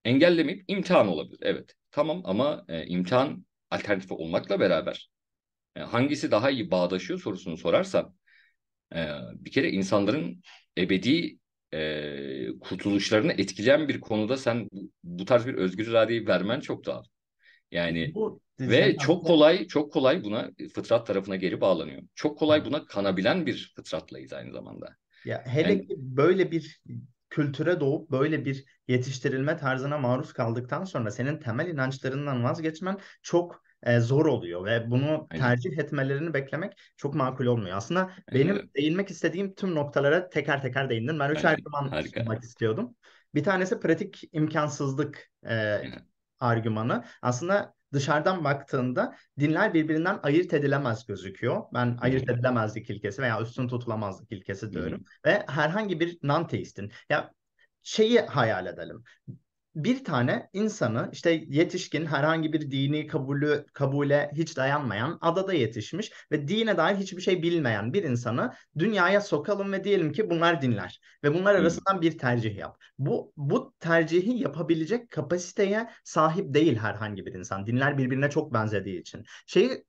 [0.05, 1.39] Engellemeyip imtihan olabilir.
[1.43, 1.75] Evet.
[1.91, 5.11] Tamam ama e, imtihan alternatifi olmakla beraber
[5.77, 8.15] e, hangisi daha iyi bağdaşıyor sorusunu sorarsan
[8.95, 10.43] e, bir kere insanların
[10.79, 11.39] ebedi
[11.75, 17.05] e, kurtuluşlarını etkileyen bir konuda sen bu, bu tarz bir özgür iradeyi vermen çok doğal.
[17.71, 22.03] Yani Bu ve senin çok aslında kolay çok kolay buna fıtrat tarafına geri bağlanıyor.
[22.15, 24.97] Çok kolay buna kanabilen bir fıtratlayız aynı zamanda.
[25.25, 26.81] ya hele Yani ki böyle bir
[27.31, 34.01] kültüre doğup böyle bir yetiştirilme tarzına maruz kaldıktan sonra senin temel inançlarından vazgeçmen çok e,
[34.01, 37.77] zor oluyor ve bunu aynen, tercih etmelerini beklemek çok makul olmuyor.
[37.77, 41.19] Aslında aynen benim değinmek istediğim tüm noktalara teker teker değindim.
[41.19, 42.97] Ben üç argüman sunmak istiyordum.
[43.35, 46.03] Bir tanesi pratik imkansızlık e, Aynen,
[46.41, 47.05] argümanı.
[47.23, 51.63] Aslında dışarıdan baktığında dinler birbirinden ayırt edilemez gözüküyor.
[51.75, 55.05] Ben ayırt edilemezlik ilkesi veya üstün tutulamazlık ilkesi hı hı, diyorum.
[55.27, 57.31] Ve herhangi bir non-teistin ya
[57.83, 59.05] şeyi hayal edelim.
[59.75, 66.49] Bir tane insanı işte yetişkin herhangi bir dini kabulü kabule hiç dayanmayan adada yetişmiş ve
[66.49, 71.35] dine dair hiçbir şey bilmeyen bir insanı dünyaya sokalım ve diyelim ki bunlar dinler ve
[71.35, 71.61] bunlar hı.
[71.61, 72.77] arasından bir tercih yap.
[72.99, 77.67] Bu bu tercihi yapabilecek kapasiteye sahip değil herhangi bir insan.
[77.67, 79.25] Dinler birbirine çok benzediği için.
[79.47, 79.85] Şey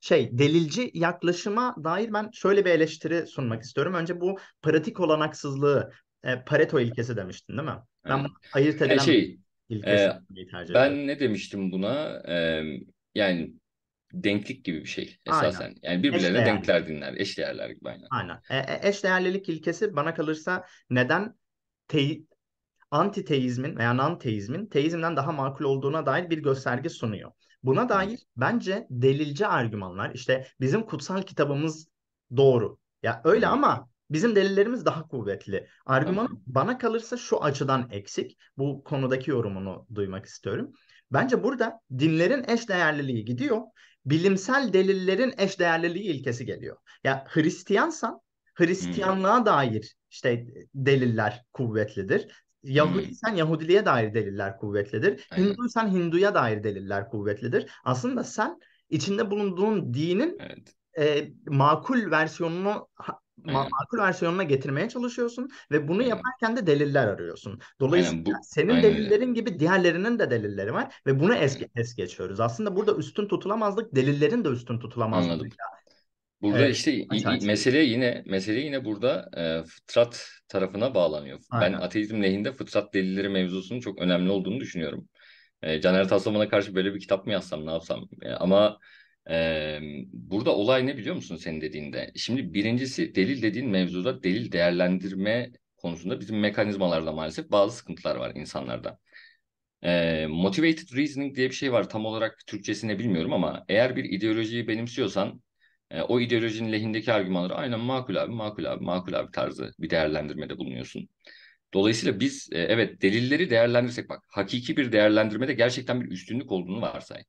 [0.00, 3.94] şey delilci yaklaşıma dair ben şöyle bir eleştiri sunmak istiyorum.
[3.94, 5.92] Önce bu pratik olanaksızlığı
[6.26, 7.78] e, Pareto ilkesi demiştin değil mi?
[8.08, 8.24] Ben Aynen.
[8.24, 12.22] bunu ayırt Yani edilen şey ilkesi e, tercih ben ne demiştim buna?
[12.28, 12.64] E,
[13.14, 13.54] yani
[14.12, 15.50] denklik gibi bir şey Aynen.
[15.50, 15.74] esasen.
[15.82, 18.08] Yani birbirlerine denkler dinler, eşdeğerler gibi aynen.
[18.10, 18.40] Aynen.
[18.50, 21.34] E, e, eşdeğerlilik ilkesi bana kalırsa neden
[21.88, 22.18] te
[22.90, 27.32] antiteizmin veya non-teizmin teizmden daha makul olduğuna dair bir gösterge sunuyor.
[27.62, 31.88] Buna dair bence delilci argümanlar işte bizim kutsal kitabımız
[32.36, 32.78] doğru.
[33.02, 35.66] Ya öyle ama bizim delillerimiz daha kuvvetli.
[35.86, 36.42] Argümanı Tamam.
[36.46, 38.38] bana kalırsa şu açıdan eksik.
[38.58, 40.72] Bu konudaki yorumunu duymak istiyorum.
[41.12, 43.60] Bence burada dinlerin eşdeğerliliği gidiyor.
[44.06, 46.76] Bilimsel delillerin eşdeğerliliği ilkesi geliyor.
[47.04, 48.20] Ya Hristiyansan
[48.54, 52.46] Hristiyanlığa dair işte deliller kuvvetlidir.
[52.62, 55.26] Yahudiysen Yahudiliğe dair deliller kuvvetlidir.
[55.30, 55.44] Aynen.
[55.44, 57.70] Hinduysan Hinduya dair deliller kuvvetlidir.
[57.84, 58.58] Aslında sen
[58.90, 60.74] içinde bulunduğun dinin Evet.
[60.98, 62.88] e, makul versiyonunu
[63.44, 63.80] Aynen.
[63.80, 66.02] makul versiyonuna getirmeye çalışıyorsun ve bunu Aynen.
[66.02, 67.60] yaparken de deliller arıyorsun.
[67.80, 71.94] Dolayısıyla Aynen bu senin aynen delillerin gibi diğerlerinin de delilleri var ve bunu es, es
[71.96, 72.40] geçiyoruz.
[72.40, 75.38] Aslında burada üstün tutulamazlık delillerin de üstün tutulamazlığı.
[75.38, 75.50] Anladım.
[76.42, 79.30] Burada E, işte i- mesele yine mesele yine burada
[79.62, 81.40] e, fıtrat tarafına bağlanıyor.
[81.52, 81.80] Ben Aynen.
[81.80, 85.08] ateizm lehinde fıtrat delilleri mevzusunun çok önemli olduğunu düşünüyorum.
[85.62, 88.08] E, Caner Taslaman'a karşı böyle bir kitap mı yazsam ne yapsam?
[88.22, 88.78] E, ama
[90.12, 92.12] burada olay ne biliyor musun senin dediğinde?
[92.16, 98.98] Şimdi birincisi delil dediğin mevzuda delil değerlendirme konusunda bizim mekanizmalarda maalesef bazı sıkıntılar var insanlarda.
[100.28, 101.88] Motivated reasoning diye bir şey var.
[101.88, 105.42] Tam olarak Türkçesini bilmiyorum ama eğer bir ideolojiyi benimsiyorsan
[106.08, 111.08] o ideolojinin lehindeki argümanları aynen makul abi, makul abi, makul abi tarzı bir değerlendirmede bulunuyorsun.
[111.74, 117.22] Dolayısıyla biz evet delilleri değerlendirsek bak hakiki bir değerlendirmede gerçekten bir üstünlük olduğunu varsay.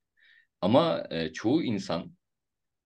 [0.62, 2.12] Ama e, çoğu insan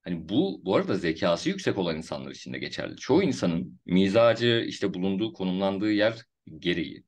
[0.03, 2.95] hani bu bu arada zekası yüksek olan insanlar için de geçerli.
[2.97, 6.25] Çoğu insanın mizacı işte bulunduğu konumlandığı yer
[6.59, 7.03] gereği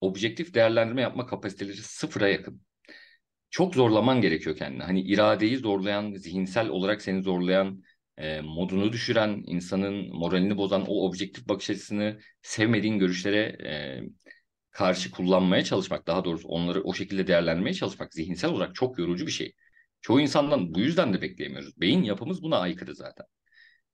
[0.00, 2.62] objektif değerlendirme yapma kapasiteleri sıfıra yakın.
[3.50, 4.82] Çok zorlaman gerekiyor kendini.
[4.82, 7.82] Hani iradeyi zorlayan, zihinsel olarak seni zorlayan,
[8.18, 14.02] e, modunu düşüren, insanın moralini bozan o objektif bakış açısını sevmediğin görüşlere e,
[14.70, 19.32] karşı kullanmaya çalışmak, daha doğrusu onları o şekilde değerlendirmeye çalışmak zihinsel olarak çok yorucu bir
[19.32, 19.54] şey.
[20.00, 21.80] Çoğu insandan bu yüzden de bekleyemiyoruz.
[21.80, 23.26] Beyin yapımız buna aykırı zaten.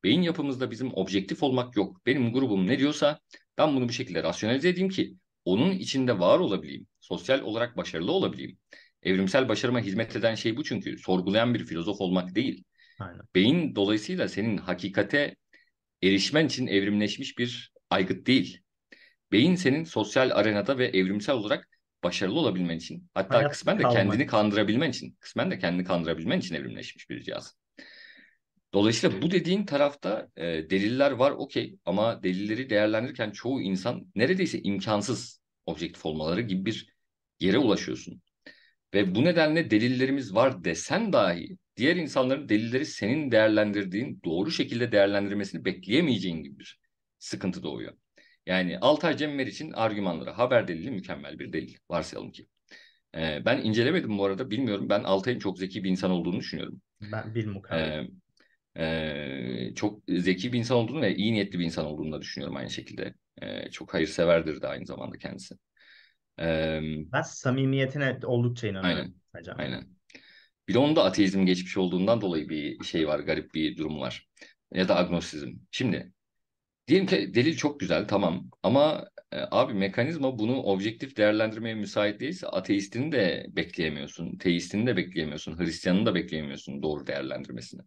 [0.04, 2.06] Beyin yapımızda bizim objektif olmak yok.
[2.06, 3.20] Benim grubum ne diyorsa
[3.58, 5.14] ben bunu bir şekilde rasyonelize edeyim ki
[5.44, 8.58] onun içinde var olabileyim, sosyal olarak başarılı olabileyim.
[9.02, 12.64] Evrimsel başarıma hizmet eden şey bu çünkü sorgulayan bir filozof olmak değil.
[13.00, 13.20] Aynen.
[13.34, 15.36] Beyin dolayısıyla senin hakikate
[16.02, 18.60] erişmen için evrimleşmiş bir aygıt değil.
[19.32, 21.68] Beyin senin sosyal arenada ve evrimsel olarak
[22.04, 23.96] başarılı olabilmen için, hatta Hayatta kısmen de kalmak.
[23.96, 27.56] kendini kandırabilmen için, kısmen de kendini kandırabilmen için evrimleşmiş bir cihaz.
[28.74, 35.40] Dolayısıyla bu dediğin tarafta e, deliller var okey ama delilleri değerlendirirken çoğu insan neredeyse imkansız
[35.66, 36.94] objektif olmaları gibi bir
[37.40, 38.22] yere ulaşıyorsun.
[38.94, 45.64] Ve bu nedenle delillerimiz var desen dahi diğer insanların delilleri senin değerlendirdiğin doğru şekilde değerlendirmesini
[45.64, 46.80] bekleyemeyeceğin gibi bir
[47.18, 47.92] sıkıntı doğuyor.
[48.46, 52.46] Yani Altay Cemmer için argümanları haber delili mükemmel bir delil varsayalım ki.
[53.16, 56.82] Ee, ben incelemedim bu arada bilmiyorum ben Altay'ın çok zeki bir insan olduğunu düşünüyorum.
[57.00, 57.98] Ben bir mukavemet.
[58.76, 62.56] Ee, e, çok zeki bir insan olduğunu ve iyi niyetli bir insan olduğunu da düşünüyorum
[62.56, 63.14] aynı şekilde.
[63.42, 65.54] Ee, çok hayırseverdir de aynı zamanda kendisi.
[66.40, 66.80] Ee,
[67.12, 69.06] Ben samimiyetine oldukça inanıyorum.
[69.06, 69.58] aynen, hocam.
[69.58, 69.88] aynen.
[70.68, 74.28] Bir de onun da ateizm geçmiş olduğundan dolayı bir şey var, garip bir durum var.
[74.74, 75.52] Ya da agnosizm.
[75.70, 76.12] Şimdi
[76.88, 82.46] diyelim ki delil çok güzel tamam ama e, abi mekanizma bunu objektif değerlendirmeye müsait değilse
[82.48, 87.82] ateistini de bekleyemiyorsun, teistini de bekleyemiyorsun, Hristiyanını da bekleyemiyorsun doğru değerlendirmesini.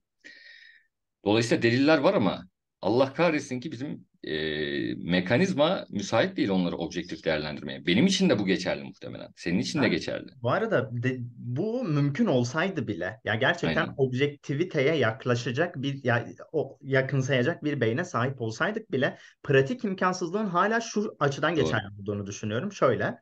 [1.25, 2.47] Dolayısıyla deliller var ama
[2.87, 7.85] Allah kahretsin ki bizim e, mekanizma müsait değil onları objektif değerlendirmeye.
[7.85, 9.31] Benim için de bu geçerli muhtemelen.
[9.35, 10.29] Senin için de geçerli.
[10.41, 13.93] Bu arada de- bu mümkün olsaydı bile ya gerçekten Aynen.
[13.97, 21.15] objektiviteye yaklaşacak bir ya o yakınsayacak bir beyne sahip olsaydık bile pratik imkansızlığın hala şu
[21.19, 21.55] açıdan Doğru.
[21.55, 22.71] geçerli olduğunu düşünüyorum.
[22.71, 23.19] Şöyle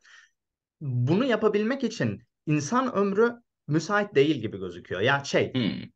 [0.80, 3.32] bunu yapabilmek için insan ömrü
[3.68, 5.00] müsait değil gibi gözüküyor.
[5.00, 5.90] Ya şey Hmm,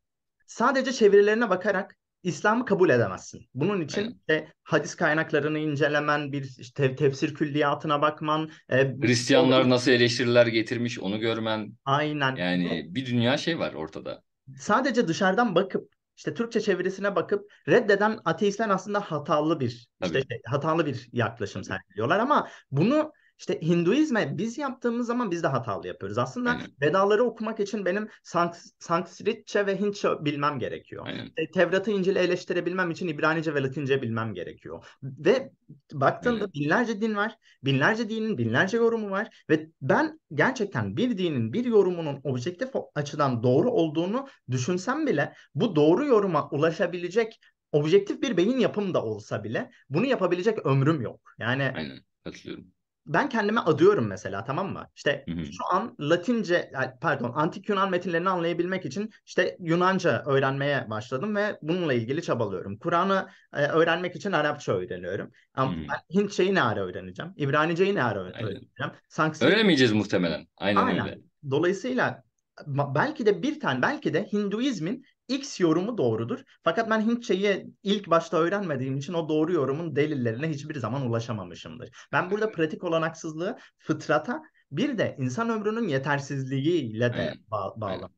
[0.46, 3.48] sadece çevirilerine bakarak İslam'ı kabul edemezsin.
[3.54, 9.90] Bunun için de hadis kaynaklarını incelemen, bir işte tefsir külliyatına bakman, e, Hristiyanlar doğru- nasıl
[9.90, 11.72] eleştiriler getirmiş onu görmen.
[11.84, 14.22] aynen Yani bir dünya şey var ortada.
[14.58, 20.86] sadece dışarıdan bakıp işte Türkçe çevirisine bakıp reddeden ateistler aslında hatalı bir işte şey, hatalı
[20.86, 26.18] bir yaklaşım sergiliyorlar ama bunu işte Hinduizme biz yaptığımız zaman biz de hatalı yapıyoruz.
[26.18, 26.66] Aslında Aynen.
[26.80, 31.06] Vedaları okumak için benim Sans- Sanskritçe ve Hintçe bilmem gerekiyor.
[31.06, 31.30] Aynen.
[31.36, 34.86] E, Tevrat'ı İncil'i eleştirebilmem için İbranice ve Latince bilmem gerekiyor.
[35.02, 35.52] Ve
[35.92, 36.52] baktığında Öyle.
[36.52, 37.36] binlerce din var.
[37.64, 39.44] Binlerce dinin binlerce yorumu var.
[39.50, 46.06] Ve ben gerçekten bir dinin bir yorumunun objektif açıdan doğru olduğunu düşünsem bile bu doğru
[46.06, 47.40] yoruma ulaşabilecek
[47.72, 51.34] objektif bir beyin yapım da olsa bile bunu yapabilecek ömrüm yok.
[51.38, 52.00] Yani Aynen.
[52.24, 52.66] Katılıyorum.
[53.06, 54.86] Ben kendime adıyorum mesela tamam mı?
[54.96, 55.44] İşte Hı hı.
[55.44, 61.58] şu an Latince yani pardon antik Yunan metinlerini anlayabilmek için işte Yunanca öğrenmeye başladım ve
[61.62, 62.78] bununla ilgili çabalıyorum.
[62.78, 65.30] Kur'an'ı e, öğrenmek için Arapça öğreniyorum.
[65.54, 65.76] Ama hı.
[65.76, 67.32] ben Hintçeyi ne ara öğreneceğim?
[67.36, 68.42] İbraniceyi ne ara Aynen.
[68.42, 68.92] öğreneceğim?
[69.08, 70.46] Sanskrit Öğrenemeyeceğiz muhtemelen.
[70.56, 71.06] Aynen, Aynen.
[71.06, 71.18] öyle.
[71.50, 72.22] Dolayısıyla
[72.66, 76.40] belki de bir tane belki de Hinduizmin X yorumu doğrudur.
[76.64, 81.90] Fakat ben Hintçeyi ilk başta öğrenmediğim için o doğru yorumun delillerine hiçbir zaman ulaşamamışımdır.
[82.12, 88.10] Ben burada pratik olanaksızlığı fıtrata bir de insan ömrünün yetersizliğiyle de ba-.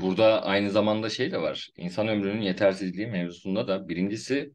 [0.00, 1.68] Burada aynı zamanda şey de var.
[1.76, 4.52] İnsan ömrünün yetersizliği mevzusunda da birincisi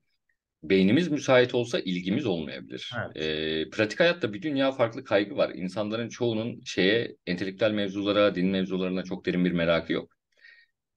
[0.64, 2.94] beynimiz müsait olsa ilgimiz olmayabilir.
[2.98, 3.18] Evet.
[3.18, 5.52] Ee, pratik hayatta bir dünya farklı kaygı var.
[5.56, 10.15] İnsanların çoğunun şeye, entelektüel mevzulara, din mevzularına çok derin bir merakı yok.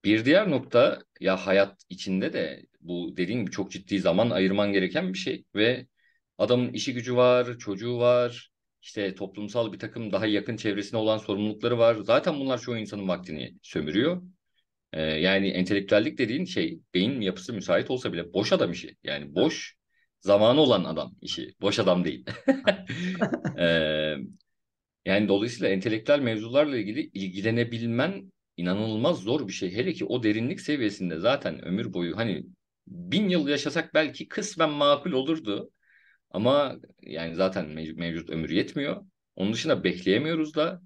[0.05, 5.13] Bir diğer nokta ya hayat içinde de bu dediğin gibi çok ciddi zaman ayırman gereken
[5.13, 5.87] bir şey ve
[6.39, 8.51] adamın işi gücü var, çocuğu var,
[8.83, 11.97] işte toplumsal bir takım daha yakın çevresine olan sorumlulukları var.
[12.03, 14.23] Zaten bunlar çoğu insanın vaktini sömürüyor.
[14.93, 18.97] Ee, yani entelektüellik dediğin şey beyin yapısı müsait olsa bile boş adam işi.
[19.05, 19.75] Yani boş
[20.21, 21.55] zamanı olan adam işi.
[21.61, 22.27] Boş adam değil.
[23.59, 24.17] Ee,
[25.07, 29.75] yani dolayısıyla entelektüel mevzularla ilgili ilgilenebilmen inanılmaz zor bir şey.
[29.77, 32.45] Hele ki o derinlik seviyesinde zaten ömür boyu hani
[32.89, 35.73] bin yıl yaşasak belki kısmen makul olurdu.
[36.31, 39.07] Ama yani zaten mev- mevcut ömür yetmiyor.
[39.37, 40.83] Onun dışında bekleyemiyoruz da.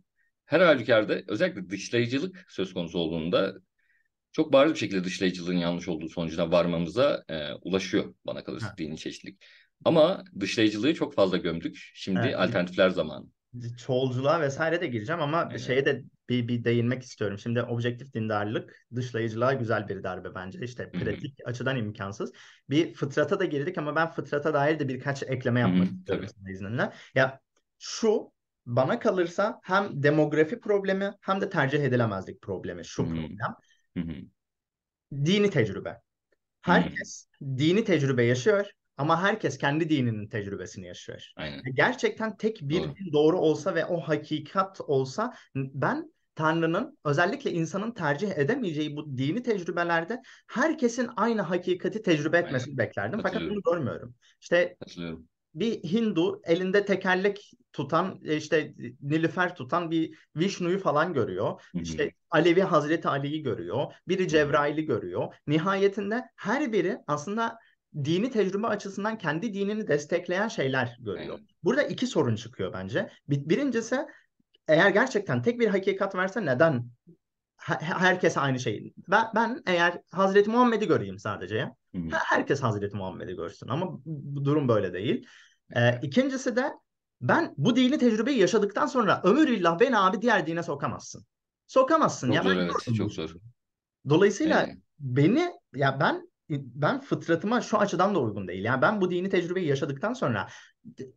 [0.47, 3.55] Her halükarda özellikle dışlayıcılık söz konusu olduğunda
[4.33, 8.79] çok bariz bir şekilde dışlayıcılığın yanlış olduğu sonucuna varmamıza e, ulaşıyor bana kalırsa Evet.
[8.79, 9.45] dini çeşitlilik.
[9.85, 11.91] Ama dışlayıcılığı çok fazla gömdük.
[11.95, 12.37] Şimdi Evet.
[12.37, 13.27] alternatifler zamanı.
[13.79, 15.57] çoğulculuğa vesaire de gireceğim ama Aynen.
[15.57, 17.39] şeye de bir, bir değinmek istiyorum.
[17.39, 20.59] Şimdi objektif dindarlık dışlayıcılığa güzel bir darbe bence.
[20.63, 22.33] İşte pratik açıdan imkansız.
[22.71, 26.53] Bir fıtrata da girdik ama ben fıtrata dair de birkaç ekleme yapmak istiyorum tabii.
[26.53, 26.93] izninle.
[27.15, 27.41] Ya
[27.79, 28.33] şu
[28.67, 33.17] bana kalırsa hem demografi problemi hem de tercih edilemezlik problemi şu Hı hı.
[33.17, 33.55] problem.
[33.97, 34.17] Hı hı.
[35.25, 36.01] Dini tecrübe.
[36.63, 41.33] Herkes dini tecrübe yaşıyor ama herkes kendi dininin tecrübesini yaşıyor.
[41.37, 41.63] Aynen.
[41.75, 42.95] Gerçekten tek bir Doğru.
[42.95, 49.43] din doğru olsa ve o hakikat olsa ben Tanrı'nın özellikle insanın tercih edemeyeceği bu dini
[49.43, 53.21] tecrübelerde herkesin aynı hakikati tecrübe etmesini beklerdim.
[53.23, 54.15] Fakat bunu görmüyorum.
[54.41, 54.77] İşte
[55.55, 61.47] bir Hindu elinde tekerlek tutan işte Nilüfer tutan bir Vishnu'yu falan görüyor.
[61.73, 61.83] Hı hı.
[61.83, 63.93] İşte Alevi Hazreti Ali'yi görüyor.
[64.09, 65.35] Biri Cebrail'i görüyor.
[65.47, 67.59] Nihayetinde her biri aslında
[68.05, 71.35] dini tecrübe açısından kendi dinini destekleyen şeyler görüyor.
[71.35, 71.47] Aynen.
[71.65, 73.09] Burada iki sorun çıkıyor bence.
[73.29, 73.97] Bir- Birincisi
[74.69, 76.91] eğer gerçekten tek bir hakikat verse neden
[77.57, 78.95] he- herkes aynı şeyi?
[79.09, 81.75] Ben, ben eğer Hazreti Muhammed'i göreyim sadece ya.
[82.11, 85.27] Herkes Hazreti Muhammed'i görsün ama bu durum böyle değil.
[85.77, 86.73] Ee, ikincisi de
[87.21, 91.25] ben bu dini tecrübeyi yaşadıktan sonra ömürlillah beni abi diğer dine sokamazsın.
[91.67, 92.97] Sokamazsın Çok ya zor ben evet.
[92.97, 93.35] Çok zor.
[94.09, 98.65] Dolayısıyla Ee, beni ya ben ben fıtratıma şu açıdan da uygun değil.
[98.65, 100.49] Yani ben bu dini tecrübeyi yaşadıktan sonra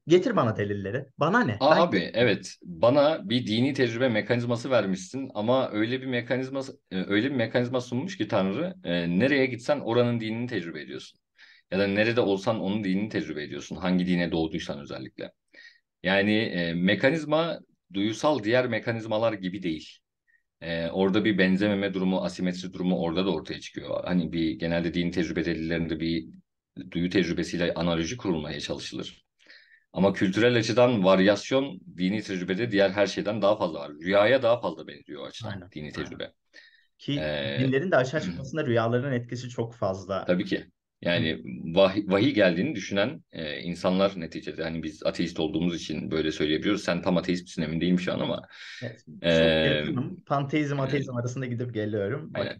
[0.07, 1.05] getir bana delilleri.
[1.17, 1.59] Bana ne?
[1.59, 6.61] Aa, Ben abi evet bana bir dini tecrübe mekanizması vermişsin ama öyle bir mekanizma
[6.91, 11.19] e, öyle bir mekanizma sunmuş ki Tanrı e, nereye gitsen oranın dinini tecrübe ediyorsun.
[11.71, 13.75] Ya da nerede olsan onun dinini tecrübe ediyorsun.
[13.75, 15.31] Hangi dine doğduysan özellikle.
[16.03, 17.59] Yani e, mekanizma
[17.93, 19.99] duyusal diğer mekanizmalar gibi değil.
[20.65, 24.03] E, orada bir benzememe durumu, asimetri durumu orada da ortaya çıkıyor.
[24.05, 26.27] Hani bir genelde din tecrübe delillerinde bir
[26.91, 29.25] duyu tecrübesiyle analoji kurulmaya çalışılır.
[29.93, 33.91] Ama kültürel açıdan varyasyon dini tecrübede diğer her şeyden daha fazla var.
[33.93, 35.71] Rüyaya daha fazla benziyor o açıdan aynen.
[35.75, 35.93] dini Aynen.
[35.93, 36.33] tecrübe.
[36.99, 40.25] Ki Ee, dinlerin de açığa çıkmasında rüyaların etkisi çok fazla.
[40.25, 40.71] tabii ki.
[41.01, 41.41] Yani
[41.75, 46.83] vahiy, vahiy geldiğini düşünen e, insanlar neticede hani biz ateist olduğumuz için böyle söyleyebiliyoruz.
[46.83, 48.41] Sen tam ateist misin emin değilim şu an ama
[48.81, 49.05] Evet,
[49.63, 50.23] yakınım.
[50.25, 50.79] Panteizm, aynen.
[50.79, 52.35] ateizm arasında gidip geliyorum.
[52.35, 52.59] Bak, aynen.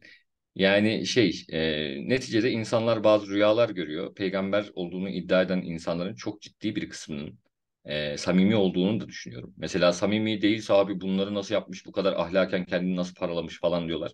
[0.55, 4.15] Yani şey e, neticede insanlar bazı rüyalar görüyor.
[4.15, 7.39] Peygamber olduğunu iddia eden insanların çok ciddi bir kısmının
[7.85, 9.53] e, samimi olduğunu da düşünüyorum.
[9.57, 14.11] Mesela samimi değilse abi bunları nasıl yapmış bu kadar ahlaken kendini nasıl paralamış falan diyorlar.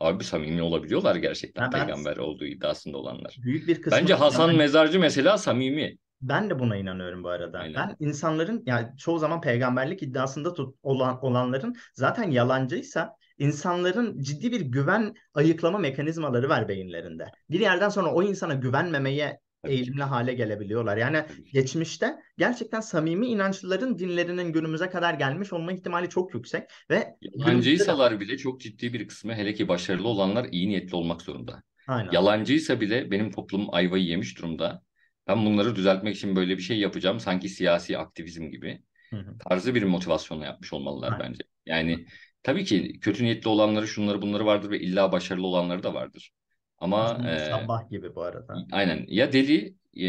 [0.00, 3.36] Abi samimi olabiliyorlar gerçekten ben- peygamber olduğu iddiasında olanlar.
[3.42, 5.96] büyük bir kısmı Bence Hasan Mezarcı mesela samimi.
[6.20, 7.58] Ben de buna inanıyorum bu arada.
[7.58, 7.74] Aynen.
[7.74, 14.60] Ben insanların yani çoğu zaman peygamberlik iddiasında tut, olan olanların zaten yalancıysa insanların ciddi bir
[14.60, 17.26] güven ayıklama mekanizmaları var beyinlerinde.
[17.50, 19.40] Bir yerden sonra o insana güvenmemeye.
[19.68, 20.96] Eğilimli hale gelebiliyorlar.
[20.96, 27.88] Yani geçmişte gerçekten samimi inançlıların dinlerinin günümüze kadar gelmiş olma ihtimali çok yüksek ve günümüzde
[27.88, 31.62] de Yalancıysalar bile çok ciddi bir kısmı hele ki başarılı olanlar iyi niyetli olmak zorunda.
[31.86, 32.14] aynen.
[32.14, 34.82] Yalancıysa bile benim toplumum ayvayı yemiş durumda.
[35.26, 37.20] Ben bunları düzeltmek için böyle bir şey yapacağım.
[37.20, 39.34] Sanki siyasi aktivizm gibi Hı hı.
[39.38, 41.20] tarzı bir motivasyonla yapmış olmalılar Aynen.
[41.20, 41.44] bence.
[41.66, 42.06] Yani
[42.42, 46.32] tabii ki kötü niyetli olanları şunları bunları vardır ve illa başarılı olanları da vardır.
[46.78, 48.66] Ama e, Sabbah gibi bu arada.
[48.72, 50.08] aynen ya deli e,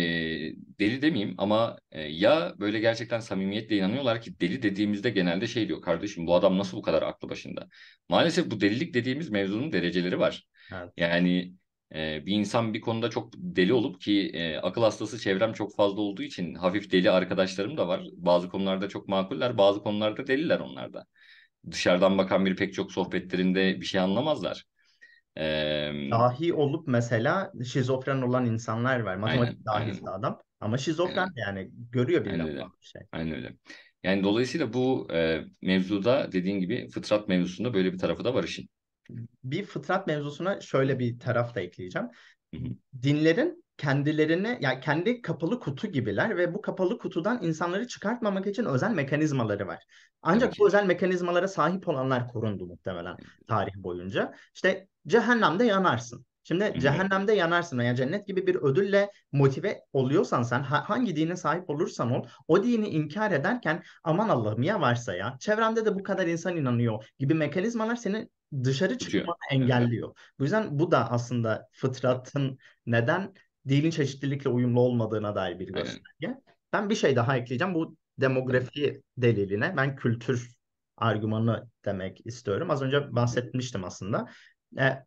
[0.79, 5.81] deli demeyeyim ama e, ya böyle gerçekten samimiyetle inanıyorlar ki deli dediğimizde genelde şey diyor
[5.81, 7.67] kardeşim bu adam nasıl bu kadar aklı başında.
[8.09, 10.47] Maalesef bu delilik dediğimiz mevzunun dereceleri var.
[10.73, 10.93] Evet.
[10.97, 11.53] Yani
[11.95, 16.01] e, bir insan bir konuda çok deli olup ki e, akıl hastası çevrem çok fazla
[16.01, 18.01] olduğu için hafif deli arkadaşlarım da var.
[18.13, 21.05] Bazı konularda çok makuller, bazı konularda deliler onlar da.
[21.71, 24.65] Dışarıdan bakan bir pek çok sohbetlerinde bir şey anlamazlar.
[25.39, 29.15] E, Dahi olup mesela şizofren olan insanlar var.
[29.15, 30.39] Matematik aynen, dahisi aynen, adam.
[30.59, 32.59] Ama şizofren aynen, yani görüyor aynen öyle.
[32.59, 33.01] farklı şey.
[33.11, 33.53] Aynen öyle.
[34.03, 38.69] Yani dolayısıyla bu e, mevzuda dediğin gibi fıtrat mevzusunda böyle bir tarafı da var işin.
[39.43, 42.07] Bir fıtrat mevzusuna şöyle bir taraf da ekleyeceğim.
[42.53, 42.69] Hı hı.
[43.01, 48.91] Dinlerin kendilerini yani kendi kapalı kutu gibiler ve bu kapalı kutudan insanları çıkartmamak için özel
[48.91, 49.83] mekanizmaları var.
[50.21, 54.33] Ancak Tabii bu özel mekanizmalara sahip olanlar korundu muhtemelen tarih boyunca.
[54.55, 56.25] İşte cehennemde yanarsın.
[56.43, 61.69] Şimdi cehennemde yanarsın veya cennet gibi bir ödülle motive oluyorsan sen ha- hangi dine sahip
[61.69, 66.27] olursan ol o dini inkar ederken aman Allah'ım ya varsa ya çevremde de bu kadar
[66.27, 68.29] insan inanıyor gibi mekanizmalar seni
[68.63, 69.61] dışarı çıkmanı Evet.
[69.61, 70.15] engelliyor.
[70.39, 73.33] Bu yüzden bu da aslında fıtratın neden
[73.67, 75.83] dinin çeşitlilikle uyumlu olmadığına dair bir Aynen.
[75.83, 76.41] gösterge.
[76.73, 77.73] Ben bir şey daha ekleyeceğim.
[77.73, 80.55] Bu demografi deliline ben kültür
[80.97, 82.71] argümanı demek istiyorum.
[82.71, 84.29] Az önce bahsetmiştim aslında.
[84.77, 85.05] E,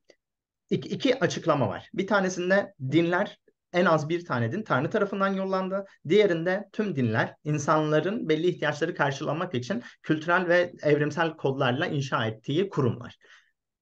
[0.70, 1.88] iki, iki açıklama var.
[1.94, 3.38] Bir tanesinde dinler
[3.72, 5.84] en az bir tane din Tanrı tarafından yollandı.
[6.08, 13.16] Diğerinde tüm dinler insanların belli ihtiyaçları karşılamak için kültürel ve evrimsel kodlarla inşa ettiği kurumlar.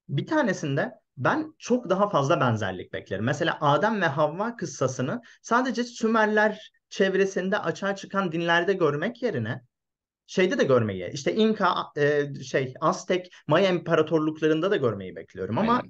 [0.09, 3.25] Bir tanesinde ben çok daha fazla benzerlik beklerim.
[3.25, 9.61] Mesela Adem ve Havva kıssasını sadece Sümerler çevresinde açığa çıkan dinlerde görmek yerine
[10.31, 15.81] şeyde de görmeyi, işte İnka, e, şey Aztek, Maya imparatorluklarında da görmeyi bekliyorum ama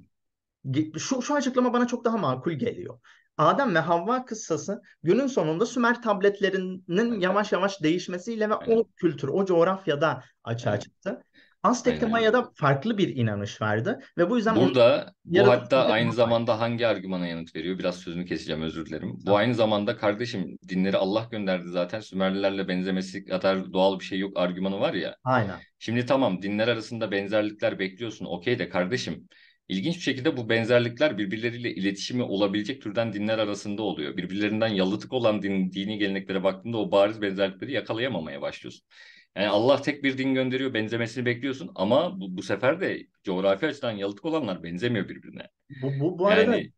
[0.64, 0.98] Aynen.
[0.98, 2.98] şu, şu açıklama bana çok daha makul geliyor.
[3.36, 8.78] Adem ve Havva kıssası günün sonunda Sümer tabletlerinin yavaş yavaş değişmesiyle ve Aynen.
[8.78, 10.82] o kültür, o coğrafyada açığa Evet.
[10.82, 11.22] çıktı.
[11.62, 12.12] Aztek'te Aynen.
[12.12, 16.14] Maya'da farklı bir inanış vardı ve bu yüzden Burada bu hatta aynı var.
[16.14, 17.78] zamanda hangi argümana yanıt veriyor?
[17.78, 19.12] Biraz sözünü keseceğim özür dilerim.
[19.16, 19.36] Bu Tamam.
[19.36, 24.80] aynı zamanda kardeşim dinleri Allah gönderdi zaten Sümerlilerle benzemesi kadar doğal bir şey yok argümanı
[24.80, 25.16] var ya.
[25.24, 25.66] Aynen.
[25.78, 29.28] Şimdi tamam dinler arasında benzerlikler bekliyorsun okey de kardeşim
[29.68, 34.16] ilginç bir şekilde bu benzerlikler birbirleriyle iletişimi olabilecek türden dinler arasında oluyor.
[34.16, 38.86] Birbirlerinden yalıtık olan din, dini geleneklere baktığında o bariz benzerlikleri yakalayamamaya başlıyorsun.
[39.36, 43.90] Yani Allah tek bir din gönderiyor, benzemesini bekliyorsun ama bu, bu sefer de coğrafi açıdan
[43.92, 45.48] yalıtık olanlar benzemiyor birbirine.
[45.82, 46.72] Bu, bu, bu arada Yani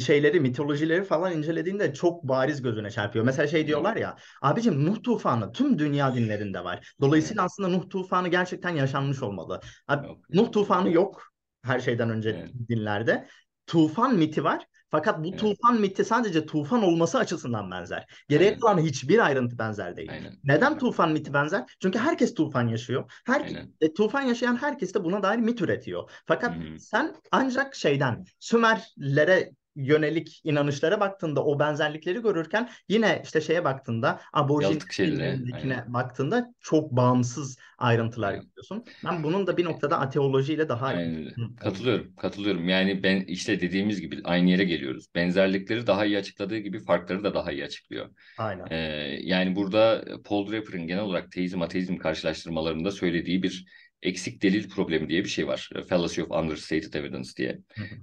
[0.00, 3.24] şeyleri, mitolojileri falan incelediğinde çok bariz gözüne çarpıyor.
[3.24, 6.94] Mesela şey diyorlar ya, abicim Nuh tufanı tüm dünya dinlerinde var.
[7.00, 7.50] Dolayısıyla Evet.
[7.52, 9.60] aslında Nuh tufanı gerçekten yaşanmış olmalı.
[9.88, 10.18] Abi, yok.
[10.30, 11.22] Nuh tufanı yok
[11.62, 12.50] her şeyden önce Evet.
[12.68, 13.28] dinlerde.
[13.66, 14.66] Tufan miti var.
[14.90, 15.40] Fakat bu Evet.
[15.40, 18.06] tufan miti sadece tufan olması açısından benzer.
[18.28, 18.60] Geriye Aynen.
[18.60, 20.10] kalan hiçbir ayrıntı benzer değil.
[20.12, 20.32] Aynen.
[20.44, 20.78] Neden Aynen.
[20.78, 21.64] tufan miti benzer?
[21.82, 23.10] Çünkü herkes tufan yaşıyor.
[23.26, 26.10] Her e, tufan yaşayan herkes de buna dair mit üretiyor.
[26.26, 26.78] Fakat Hı hı.
[26.78, 34.68] sen ancak şeyden Sümerlere yönelik inanışlara baktığında o benzerlikleri görürken yine işte şeye baktığında aborjin
[34.68, 35.92] Yalıtık şeylere, dinlerindekine aynen.
[35.94, 38.42] baktığında çok bağımsız ayrıntılar Aynen.
[38.42, 38.84] görüyorsun.
[39.04, 42.68] Ben bunun da bir noktada ateolojiyle daha Aynen Katılıyorum, katılıyorum.
[42.68, 45.06] Yani ben işte dediğimiz gibi aynı yere geliyoruz.
[45.14, 48.10] Benzerlikleri daha iyi açıkladığı gibi farkları da daha iyi açıklıyor.
[48.36, 48.66] Aynen.
[48.70, 48.76] Ee,
[49.22, 53.66] yani burada Paul Draper'ın genel olarak teizm ateizm karşılaştırmalarında söylediği bir
[54.04, 55.70] eksik delil problemi diye bir şey var.
[55.88, 57.58] Fallacy of Understated Evidence diye.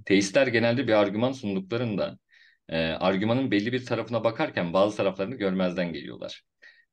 [0.06, 2.18] Teistler genelde bir argüman sunduklarında
[2.68, 6.42] e, argümanın belli bir tarafına bakarken bazı taraflarını görmezden geliyorlar.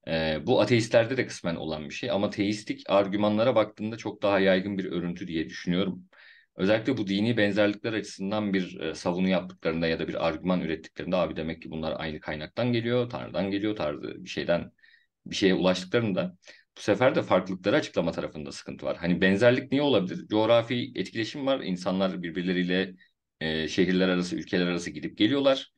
[0.07, 4.77] E, bu ateistlerde de kısmen olan bir şey ama teistik argümanlara baktığında çok daha yaygın
[4.77, 6.03] bir örüntü diye düşünüyorum.
[6.55, 11.35] Özellikle bu dini benzerlikler açısından bir e, savunu yaptıklarında ya da bir argüman ürettiklerinde abi
[11.35, 14.71] demek ki bunlar aynı kaynaktan geliyor, Tanrı'dan geliyor tarzı bir şeyden
[15.25, 16.37] bir şeye ulaştıklarında
[16.79, 18.97] bu sefer de farklılıkları açıklama tarafında sıkıntı var.
[18.97, 20.27] Hani benzerlik niye olabilir?
[20.27, 21.59] Coğrafi etkileşim var.
[21.59, 22.95] İnsanlar birbirleriyle
[23.41, 25.73] e, şehirler arası, ülkeler arası gidip geliyorlar.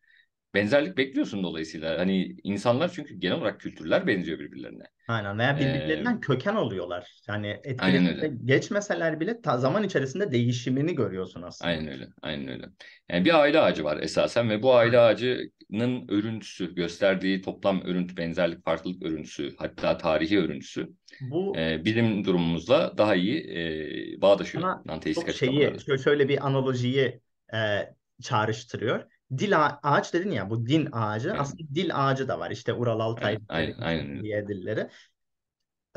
[0.53, 1.99] Benzerlik bekliyorsun dolayısıyla.
[1.99, 4.83] Hani insanlar çünkü genel olarak kültürler benziyor birbirlerine.
[5.07, 7.11] Aynen veya Ee, birbirlerinden köken oluyorlar.
[7.27, 7.61] Yani
[8.07, 8.33] öyle.
[8.45, 11.71] geçmeseler bile ta zaman içerisinde değişimini görüyorsun aslında.
[11.71, 12.07] Aynen öyle.
[12.21, 12.65] Aynen öyle.
[13.09, 18.65] Yani bir aile ağacı var esasen ve bu aile ağacının örüntüsü, gösterdiği toplam örüntü, benzerlik,
[18.65, 20.89] farklılık örüntüsü, hatta tarihi örüntüsü
[21.19, 23.39] Bu e, bizim durumumuzla daha iyi
[24.17, 24.63] e, bağdaşıyor
[25.15, 27.21] çok şeyi şöyle bir analojiyi
[27.53, 27.57] e,
[28.21, 29.10] çağrıştırıyor.
[29.37, 31.37] Dil ağa- ağaç dedin ya bu din ağacı Aynen.
[31.37, 34.89] aslında dil ağacı da var işte Ural Altay Aynen, aynen, aynen diye dilleri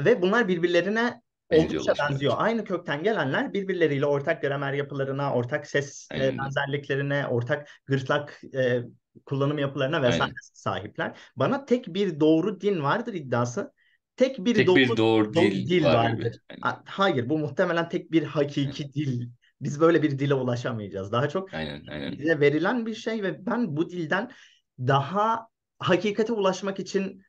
[0.01, 2.35] ve bunlar birbirlerine oldukça benziyor.
[2.35, 2.41] Evet.
[2.41, 8.83] Aynı kökten gelenler birbirleriyle ortak gramer yapılarına, ortak ses e, Aynen benzerliklerine, ortak gırtlak e,
[9.27, 10.35] kullanım yapılarına vesaire Aynen.
[10.53, 11.19] sahipler.
[11.37, 13.73] Bana tek bir doğru din vardır iddiası.
[14.17, 16.41] Tek bir Tek doğru bir doğru do- dil dil var vardır.
[16.49, 16.61] Aynen.
[16.61, 19.29] Ha- Hayır, bu muhtemelen tek bir hakiki dil.
[19.61, 21.13] Biz böyle bir dile ulaşamayacağız.
[21.13, 22.13] Daha çok Aynen, aynen.
[22.13, 24.31] bize verilen bir şey ve ben bu dilden
[24.79, 25.49] daha
[25.79, 27.23] hakikate ulaşmak için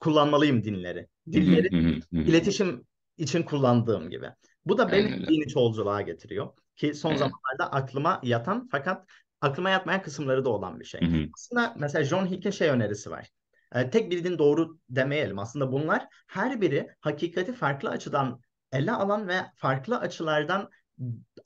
[0.00, 1.06] kullanmalıyım dinleri.
[1.32, 1.68] Dilleri
[2.12, 2.86] iletişim
[3.18, 4.30] için kullandığım gibi.
[4.64, 6.48] Bu da beni Aynen dini çoğulculuğa getiriyor.
[6.76, 7.18] Ki son Aynen.
[7.18, 9.08] zamanlarda aklıma yatan fakat
[9.40, 11.00] aklıma yatmayan kısımları da olan bir şey.
[11.34, 13.30] Aslında mesela John Hick'in şey önerisi var.
[13.74, 15.38] Ee, tek bir din doğru demeyelim.
[15.38, 18.40] Aslında bunlar her biri hakikati farklı açıdan
[18.72, 20.70] ele alan ve farklı açılardan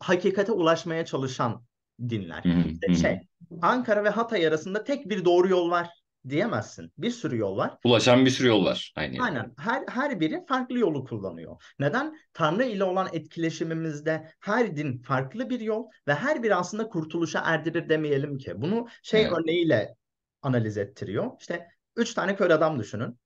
[0.00, 1.64] hakikate ulaşmaya çalışan
[2.00, 2.44] dinler.
[2.66, 3.18] İşte şey,
[3.62, 5.90] Ankara ve Hatay arasında tek bir doğru yol var
[6.28, 6.92] diyemezsin.
[6.98, 7.76] Bir sürü yol var.
[7.84, 9.22] Ulaşan bir sürü yol var aynı yere.
[9.22, 9.54] Aynen.
[9.58, 11.62] Her, her biri farklı yolu kullanıyor.
[11.78, 12.18] Neden?
[12.32, 17.88] Tanrı ile olan etkileşimimizde her din farklı bir yol ve her biri aslında kurtuluşa erdirir
[17.88, 18.52] demeyelim ki.
[18.56, 19.32] Bunu şey Evet.
[19.32, 19.94] örneğiyle
[20.42, 21.30] analiz ettiriyor.
[21.40, 23.18] İşte üç tane kör adam düşünün.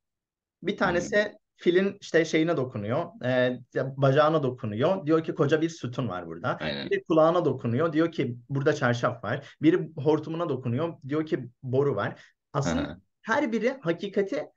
[0.63, 5.07] Bir tanesi filin işte şeyine dokunuyor, e, bacağına dokunuyor.
[5.07, 6.57] Diyor ki koca bir sütun var burada.
[6.61, 6.91] Aynen.
[6.91, 7.93] Biri kulağına dokunuyor.
[7.93, 9.57] Diyor ki burada çarşaf var.
[9.63, 10.95] Biri hortumuna dokunuyor.
[11.09, 12.23] Diyor ki boru var.
[12.53, 12.97] Aslında hı.
[13.23, 14.49] her biri hakikati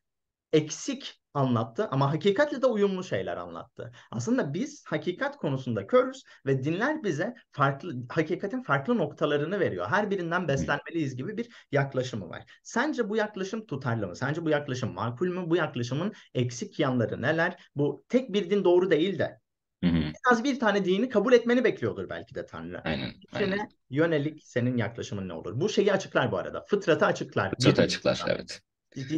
[0.53, 3.91] eksik anlattı ama hakikatle de uyumlu şeyler anlattı.
[4.11, 9.87] Aslında biz hakikat konusunda körüz ve dinler bize farklı hakikatin farklı noktalarını veriyor.
[9.89, 12.43] Her birinden beslenmeliyiz gibi bir yaklaşımı var.
[12.63, 14.15] Sence bu yaklaşım tutarlı mı?
[14.15, 15.43] Sence bu yaklaşım makul mü?
[15.47, 17.69] Bu yaklaşımın eksik yanları neler?
[17.75, 19.39] Bu tek bir din doğru değil de
[19.83, 22.81] en az bir tane dini kabul etmeni bekliyordur belki de Tanrı.
[22.83, 23.11] Aynen.
[23.11, 23.69] Fikrine Aynen.
[23.89, 25.61] yönelik senin yaklaşımın ne olur?
[25.61, 26.65] Bu şeyi açıklar bu arada.
[26.67, 27.49] Fıtratı açıklar.
[27.49, 28.23] Fıtratı Bir açıklar.
[28.27, 28.61] Evet.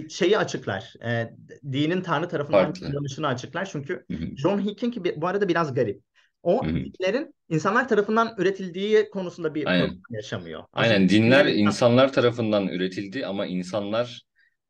[0.10, 0.94] Şeyi açıklar.
[1.06, 1.34] E,
[1.72, 3.70] dinin Tanrı tarafından kullanışını açıklar.
[3.72, 4.06] Çünkü.
[4.38, 6.02] John Hick'in bu arada biraz garip.
[6.44, 9.86] o dinlerin insanlar tarafından üretildiği konusunda bir Aynen.
[9.88, 10.64] problem yaşamıyor.
[10.74, 14.22] Aynen Aslında dinler dinlerin- insanlar tarafından üretildi ama insanlar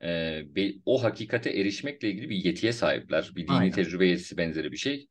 [0.04, 3.32] e, be- o hakikate erişmekle ilgili bir yetiye sahipler.
[3.36, 3.72] Bir dini Aynen.
[3.72, 5.08] tecrübe yetisi benzeri bir şey.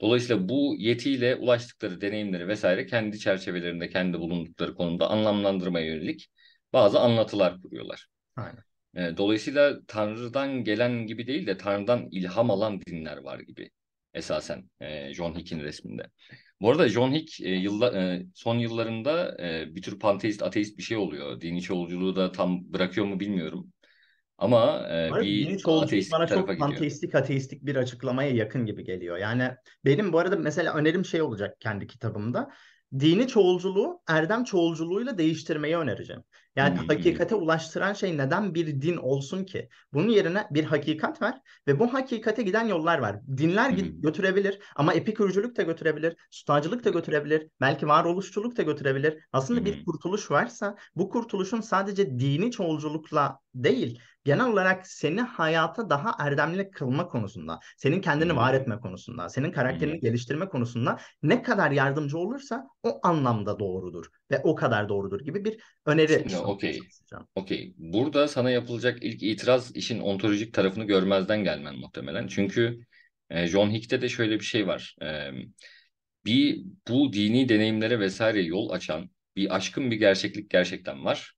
[0.00, 6.28] Dolayısıyla bu yetiyle ulaştıkları deneyimleri vesaire kendi çerçevelerinde, kendi bulundukları konumda anlamlandırmaya yönelik
[6.72, 8.06] bazı anlatılar kuruyorlar.
[8.36, 8.64] Aynen.
[8.96, 13.70] E, dolayısıyla Tanrı'dan gelen gibi değil de Tanrı'dan ilham alan dinler var gibi
[14.14, 16.06] esasen e, John Hick'in resminde.
[16.60, 20.82] Bu arada John Hick e, yılla, e, son yıllarında e, bir tür panteist, ateist bir
[20.82, 21.40] şey oluyor.
[21.40, 23.72] Dini çoğulculuğu da tam bırakıyor mu bilmiyorum.
[24.38, 26.70] Ama e, arada bir dini ateistik bana tarafa çok gidiyor.
[26.70, 29.16] panteistik ateistik bir açıklamaya yakın gibi geliyor.
[29.16, 29.50] Yani
[29.84, 32.50] benim bu arada mesela önerim şey olacak kendi kitabımda.
[32.98, 36.22] Dini çoğulculuğu erdem çoğulculuğuyla değiştirmeyi önereceğim.
[36.56, 39.68] Yani hı, hakikate ulaştıran şey neden bir din olsun ki?
[39.92, 43.20] Bunun yerine bir hakikat var ve bu hakikate giden yollar var.
[43.36, 49.18] Dinler git- götürebilir ama epikürcülük de götürebilir, stoacılık da götürebilir, belki varoluşçuluk da götürebilir.
[49.32, 55.90] Aslında Hı bir kurtuluş varsa bu kurtuluşun sadece dini çoğulculukla değil, genel olarak seni hayata
[55.90, 61.70] daha erdemli kılma konusunda, senin kendini var etme konusunda, senin karakterini geliştirme konusunda ne kadar
[61.70, 66.80] yardımcı olursa o anlamda doğrudur ve o kadar doğrudur gibi bir öneri okey.
[67.34, 67.74] Okey.
[67.78, 72.26] Burada sana yapılacak ilk itiraz işin ontolojik tarafını görmezden gelmen muhtemelen.
[72.26, 72.78] Çünkü
[73.30, 74.96] e, John Hick'te de şöyle bir şey var.
[75.02, 75.30] E,
[76.24, 81.35] bir bu dini deneyimlere vesaire yol açan bir aşkın bir gerçeklik gerçekten var.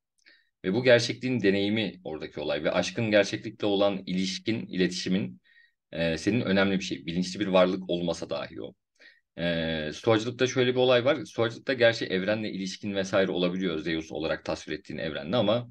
[0.68, 5.40] Ve bu gerçekliğin deneyimi oradaki olay ve aşkın gerçeklikle olan ilişkin, iletişimin
[5.92, 7.06] e, senin önemli bir şey.
[7.06, 8.74] Bilinçli bir varlık olmasa dahi o.
[9.38, 11.24] E, Stoacılıkta şöyle bir olay var.
[11.24, 15.68] Stoacılıkta gerçi evrenle ilişkin vesaire olabiliyor Zeus olarak tasvir ettiğin evrenle ama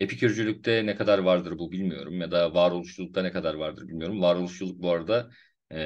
[0.00, 4.22] Epikürcülükte ne kadar vardır bu bilmiyorum ya da varoluşçulukta ne kadar vardır bilmiyorum.
[4.22, 5.30] Varoluşçuluk bu arada
[5.72, 5.76] e,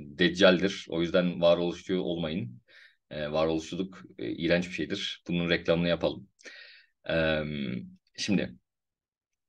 [0.00, 0.86] deccaldir.
[0.88, 2.62] O yüzden varoluşçu olmayın.
[3.10, 5.22] E, varoluşçuluk e, iğrenç bir şeydir.
[5.28, 6.28] Bunun reklamını yapalım.
[8.18, 8.54] Şimdi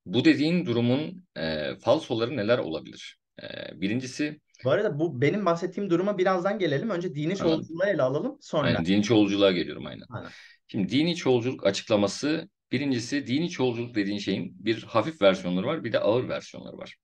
[0.06, 3.20] bu dediğin durumun e, falsoları neler olabilir?
[3.44, 3.46] E,
[3.82, 6.90] birincisi Bu arada bu benim bahsettiğim duruma birazdan gelelim.
[6.90, 7.46] Önce dini Anladım.
[7.46, 8.38] çoğulculuğu ele alalım.
[8.42, 8.68] Sonra.
[8.68, 10.06] aynen dini çoğulculuğa geliyorum aynen.
[10.10, 10.30] Aynen.
[10.68, 16.00] Şimdi dini çoğulculuk açıklaması birincisi dini çoğulculuk dediğin şeyin bir hafif versiyonları var bir de
[16.00, 16.96] ağır versiyonları var.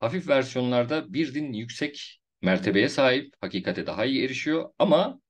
[0.00, 5.20] Hafif versiyonlarda bir din yüksek mertebeye sahip, hakikate daha iyi erişiyor ama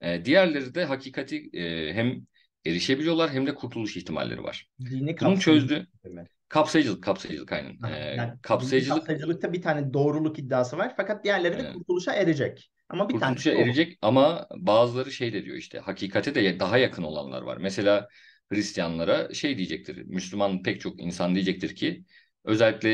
[0.00, 2.26] e, diğerleri de hakikati e, hem
[2.66, 4.68] erişebiliyorlar hem de kurtuluş ihtimalleri var.
[4.80, 6.28] Dini kapsayıcılık çözdü demek.
[6.48, 7.80] kapsayıcılık, kapsayıcılık aynen.
[7.80, 11.68] Ha, E, yani kapsayıcılık kapsayıcılıkta bir tane doğruluk iddiası var fakat diğerleri de Aynen.
[11.68, 12.72] kurtuluşa erecek.
[12.88, 13.66] Ama bir kurtuluşa doğru.
[13.66, 17.56] erecek ama bazıları şey de diyor işte hakikate de daha yakın olanlar var.
[17.56, 18.08] Mesela
[18.52, 19.96] Hristiyanlara şey diyecektir.
[20.06, 22.04] Müslüman pek çok insan diyecektir ki
[22.44, 22.90] özellikle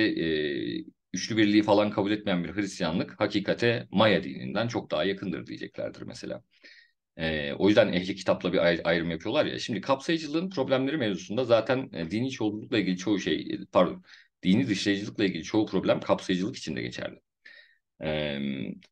[0.78, 6.02] e, üçlü birliği falan kabul etmeyen bir Hristiyanlık hakikate Maya dininden çok daha yakındır diyeceklerdir
[6.02, 6.42] mesela.
[7.18, 9.58] E, o yüzden ehli kitapla bir ayr- ayrım yapıyorlar ya.
[9.58, 14.04] Şimdi kapsayıcılığın problemleri mevzusunda zaten e, dini çoğunlukla ilgili çoğu şey e, pardon
[14.42, 17.20] dini dışlayıcılıkla ilgili çoğu problem kapsayıcılık için de geçerli.
[18.04, 18.38] Ee,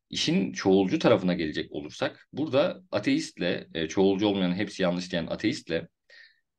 [0.09, 5.87] işin çoğulcu tarafına gelecek olursak burada ateistle e, çoğulcu olmayan hepsi yanlış diyen ateistle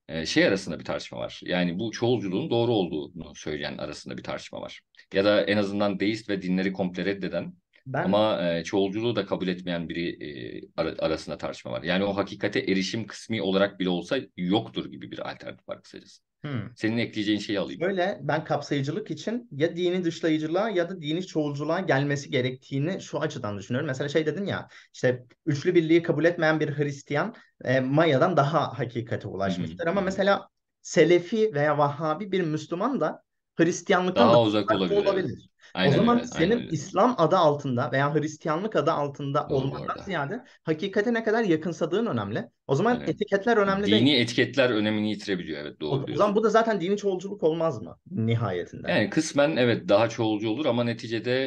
[0.09, 1.41] e, şey arasında bir tartışma var.
[1.45, 4.81] Yani bu çoğulculuğun doğru olduğunu söyleyen arasında bir tartışma var.
[5.15, 7.55] Ya da en azından deist ve dinleri komple reddeden
[7.87, 10.25] Ben ama e, çoğulculuğu da kabul etmeyen biri
[10.65, 11.83] e, ara- arasında tartışma var.
[11.83, 16.23] Yani o hakikate erişim kısmi olarak bile olsa yoktur gibi bir alternatif var kısacası.
[16.45, 16.69] hmm.
[16.75, 17.81] Senin ekleyeceğin şeyi alayım.
[17.81, 23.59] Böyle ben kapsayıcılık için ya dini dışlayıcılığa ya da dini çoğulculuğa gelmesi gerektiğini şu açıdan
[23.59, 23.87] düşünüyorum.
[23.87, 29.29] Mesela şey dedin ya işte üçlü birliği kabul etmeyen bir Hristiyan e, Maya'dan daha hakikate
[29.29, 29.87] ulaşmıştır.
[29.87, 30.49] hı Ama mesela
[30.83, 33.23] Selefi veya Vahhabi bir Müslüman da
[33.57, 35.31] Hristiyanlıktan Daha daha uzak olabilir, evet.
[35.75, 35.81] Olabilir.
[35.83, 36.71] O Aynen zaman öyle, senin aynen.
[36.71, 40.07] İslam adı altında veya Hristiyanlık adı altında Doğru bu olmandan arada.
[40.07, 42.51] ziyade hakikate ne kadar yakınsadığın önemli.
[42.67, 43.07] O zaman Aynen.
[43.07, 44.05] etiketler önemli değil.
[44.05, 45.61] Dini etiketler önemini yitirebiliyor.
[45.63, 46.37] Evet O, doğru o zaman diyorsun.
[46.37, 48.89] bu da zaten dini çoğulculuk olmaz mı nihayetinde?
[48.89, 51.47] Yani kısmen evet daha çoğulcu olur ama neticede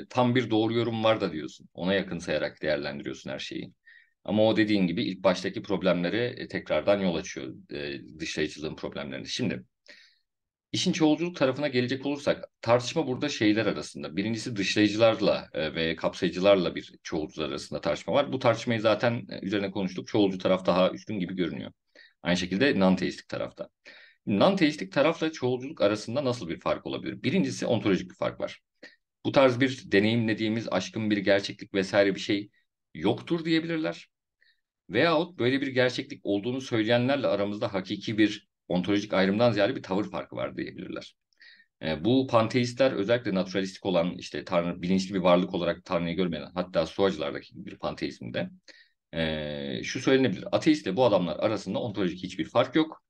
[0.00, 1.68] e, tam bir doğru yorum var da diyorsun.
[1.74, 3.72] Ona yakın sayarak değerlendiriyorsun her şeyi.
[4.24, 7.54] Ama o dediğin gibi ilk baştaki problemlere e, tekrardan yol açıyor.
[7.72, 9.28] E, dışlayıcılığın problemlerini.
[9.28, 9.64] Şimdi
[10.72, 14.16] işin çoğulculuk tarafına gelecek olursak tartışma burada şeyler arasında.
[14.16, 18.32] Birincisi dışlayıcılarla e, ve kapsayıcılarla bir çoğulcular arasında tartışma var.
[18.32, 20.08] Bu tartışmayı zaten e, üzerine konuştuk.
[20.08, 21.72] Çoğulcu taraf daha üstün gibi görünüyor.
[22.22, 23.68] Aynı şekilde non-teistik tarafta.
[24.26, 27.22] Non-teistik tarafla çoğulculuk arasında nasıl bir fark olabilir?
[27.22, 28.60] Birincisi ontolojik bir fark var.
[29.24, 32.50] Bu tarz bir deneyimlediğimiz aşkın bir gerçeklik vesaire bir şey
[32.94, 34.08] yoktur diyebilirler.
[34.90, 40.36] Veyahut böyle bir gerçeklik olduğunu söyleyenlerle aramızda hakiki bir ontolojik ayrımdan ziyade bir tavır farkı
[40.36, 41.14] var diyebilirler.
[41.82, 46.86] E, bu panteistler özellikle naturalistik olan işte tanrı bilinçli bir varlık olarak tanrıyı görmeyen hatta
[46.86, 48.50] stoacılardaki bir panteizmde
[49.14, 50.44] e, şu söylenebilir.
[50.52, 53.02] Ateistle bu adamlar arasında ontolojik hiçbir fark yok.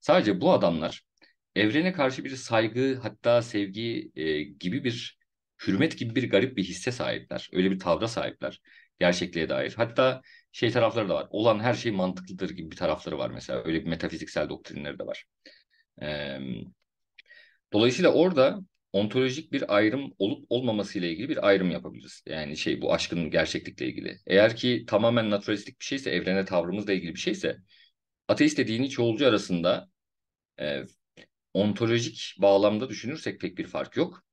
[0.00, 1.02] Sadece bu adamlar
[1.56, 5.18] evrene karşı bir saygı hatta sevgi e, gibi bir
[5.66, 7.50] hürmet gibi bir garip bir hisse sahipler.
[7.52, 8.60] Öyle bir tavra sahipler
[9.00, 9.74] gerçekliğe dair.
[9.76, 10.22] Hatta
[10.52, 11.26] şey tarafları da var.
[11.30, 13.62] Olan her şey mantıklıdır gibi bir tarafları var mesela.
[13.64, 15.24] Öyle bir metafiziksel doktrinleri de var.
[16.02, 16.38] Ee,
[17.72, 18.60] dolayısıyla orada
[18.92, 22.22] ontolojik bir ayrım olup olmaması ile ilgili bir ayrım yapabiliriz.
[22.26, 24.18] Yani şey bu aşkın gerçeklikle ilgili.
[24.26, 27.56] Eğer ki tamamen naturalistik bir şeyse, evrene tavrımızla ilgili bir şeyse,
[28.28, 29.88] ateist dini çoğulcu arasında
[30.60, 30.82] e,
[31.54, 34.24] ontolojik bağlamda düşünürsek pek bir fark yok.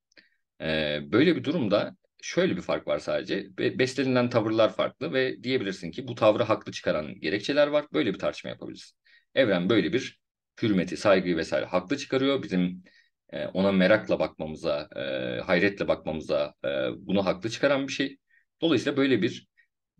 [0.61, 3.57] E, böyle bir durumda şöyle bir fark var sadece.
[3.57, 7.85] Be beslenilen tavırlar farklı ve diyebilirsin ki bu tavrı haklı çıkaran gerekçeler var.
[7.93, 8.93] Böyle bir tartışma yapabiliriz.
[9.35, 10.19] Evren böyle bir
[10.61, 12.43] hürmeti, saygıyı vesaire haklı çıkarıyor.
[12.43, 12.83] Bizim
[13.29, 15.01] e, ona merakla bakmamıza, e,
[15.41, 16.67] hayretle bakmamıza e,
[16.97, 18.17] bunu haklı çıkaran bir şey.
[18.61, 19.47] Dolayısıyla böyle bir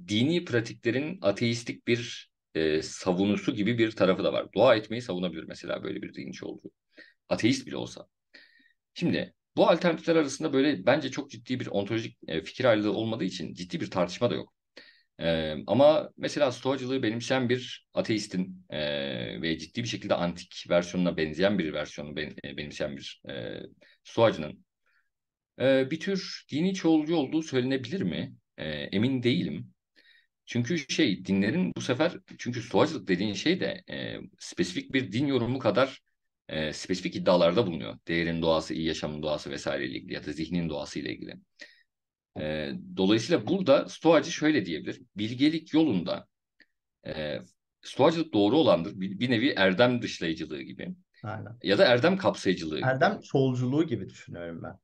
[0.08, 4.48] dini pratiklerin ateistik bir e, savunusu gibi bir tarafı da var.
[4.54, 6.72] Dua etmeyi savunabilir mesela böyle bir dinci olduğu.
[7.30, 8.08] Ateist bile olsa.
[8.94, 13.54] Şimdi bu alternatifler arasında böyle bence çok ciddi bir ontolojik e, fikir ayrılığı olmadığı için
[13.54, 14.54] ciddi bir tartışma da yok.
[15.20, 21.60] E, ama mesela stoacılığı benimseyen bir ateistin e, ve ciddi bir şekilde antik versiyonuna benzeyen
[21.60, 23.62] bir versiyonu ben, benimseyen bir e,
[24.04, 24.66] stoacının
[25.62, 28.36] e, bir tür dini çoğulcu olduğu söylenebilir mi?
[28.92, 29.74] Emin değilim.
[30.46, 35.60] Çünkü şey dinlerin bu sefer çünkü stoacılık dediğin şey de e, spesifik bir din yorumu
[35.60, 36.00] kadar
[36.50, 37.98] e, spesifik iddialarda bulunuyor.
[38.08, 41.36] Değerin doğası, iyi yaşamın doğası vesaire ile ilgili ya da zihnin doğası ile ilgili.
[42.40, 45.02] E, dolayısıyla burada Stoacı şöyle diyebilir.
[45.18, 46.28] Bilgelik yolunda
[47.08, 47.40] e,
[47.82, 49.00] Stoacılık doğru olandır.
[49.00, 50.96] Bir, bir nevi erdem dışlayıcılığı gibi.
[51.24, 51.58] Aynen.
[51.64, 52.88] Ya da erdem kapsayıcılığı gibi.
[52.88, 54.80] Erdem çoğulculuğu gibi düşünüyorum ben.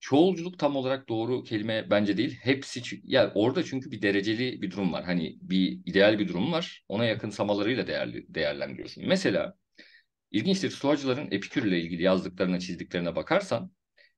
[0.00, 2.38] Çoğulculuk tam olarak doğru kelime bence değil.
[2.42, 5.04] Hepsi ya orada çünkü bir dereceli bir durum var.
[5.04, 6.84] Hani bir ideal bir durum var.
[6.88, 9.08] Ona yakın samalarıyla değerli, değerlendiriyorsun.
[9.08, 9.54] Mesela
[10.30, 13.70] İlginçtir Stoacıların Epikür ile ilgili yazdıklarına, çizdiklerine bakarsan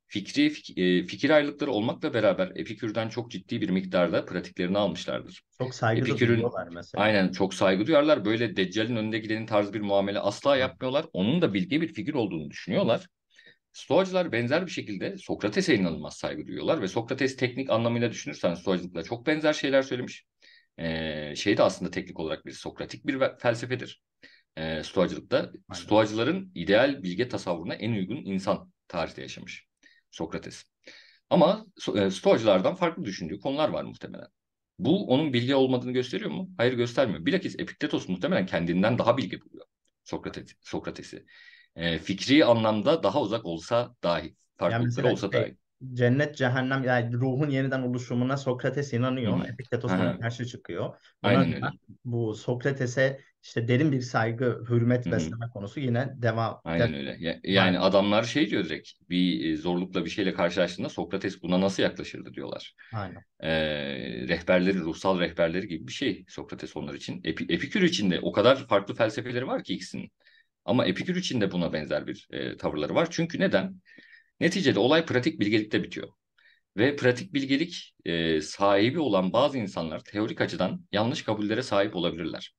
[0.06, 5.42] fikri fik, e, fikir ayrılıkları olmakla beraber Epikür'den çok ciddi bir miktarda pratiklerini almışlardır.
[5.58, 7.04] Çok saygı Epikür'ün, duyuyorlar mesela.
[7.04, 8.24] Aynen çok saygı duyarlar.
[8.24, 11.06] Böyle Deccal'in önünde gidenin tarzı bir muamele asla yapmıyorlar.
[11.12, 13.06] Onun da bilge bir figür olduğunu düşünüyorlar.
[13.72, 19.26] Stoacılar benzer bir şekilde Sokrates'e inanılmaz saygı duyuyorlar ve Sokrates teknik anlamıyla düşünürsen Stoacılıkla çok
[19.26, 20.24] benzer şeyler söylemiş.
[20.78, 24.02] Ee, şey de aslında teknik olarak bir Sokratik bir felsefedir
[24.56, 25.36] e, Stoacılıkta.
[25.38, 25.82] Aynen.
[25.82, 29.66] Stoacıların ideal bilge tasavvuruna en uygun insan tarihte yaşamış
[30.10, 30.64] Sokrates.
[31.30, 34.28] Ama e, Stoacılardan farklı düşündüğü konular var muhtemelen.
[34.78, 36.50] Bu onun bilge olmadığını gösteriyor mu?
[36.56, 37.26] Hayır göstermiyor.
[37.26, 39.66] Bilakis Epiktetos muhtemelen kendinden daha bilge buluyor
[40.04, 41.24] Sokrates, Sokrates'i.
[41.76, 45.56] E, fikri anlamda daha uzak olsa dahi, farklılıkları yani olsa dahi.
[45.92, 49.36] Cennet, cehennem yani ruhun yeniden oluşumuna Sokrates inanıyor.
[49.36, 49.46] Hmm.
[49.46, 50.84] Epiktetos buna karşı çıkıyor.
[51.22, 51.66] Buna Aynen öyle.
[52.04, 55.16] Bu Sokrates'e işte derin bir saygı, hürmet Hı-hı.
[55.16, 56.60] besleme konusu yine devam.
[56.64, 57.16] Aynen öyle.
[57.20, 61.82] Ya, yani adamlar şey diyor direkt bir e, zorlukla bir şeyle karşılaştığında Sokrates buna nasıl
[61.82, 62.74] yaklaşırdı diyorlar.
[62.92, 63.22] Aynen.
[63.40, 67.20] Ee, rehberleri, ruhsal rehberleri gibi bir şey Sokrates onlar için.
[67.24, 70.12] Epi, Epikür için de o kadar farklı felsefeleri var ki ikisinin.
[70.64, 73.08] Ama Epikür için de buna benzer bir e, tavırları var.
[73.10, 73.80] Çünkü neden?
[74.40, 76.08] Neticede olay pratik bilgelikte bitiyor.
[76.76, 82.54] Ve pratik bilgelik e, sahibi olan bazı insanlar teorik açıdan yanlış kabullere sahip olabilirler.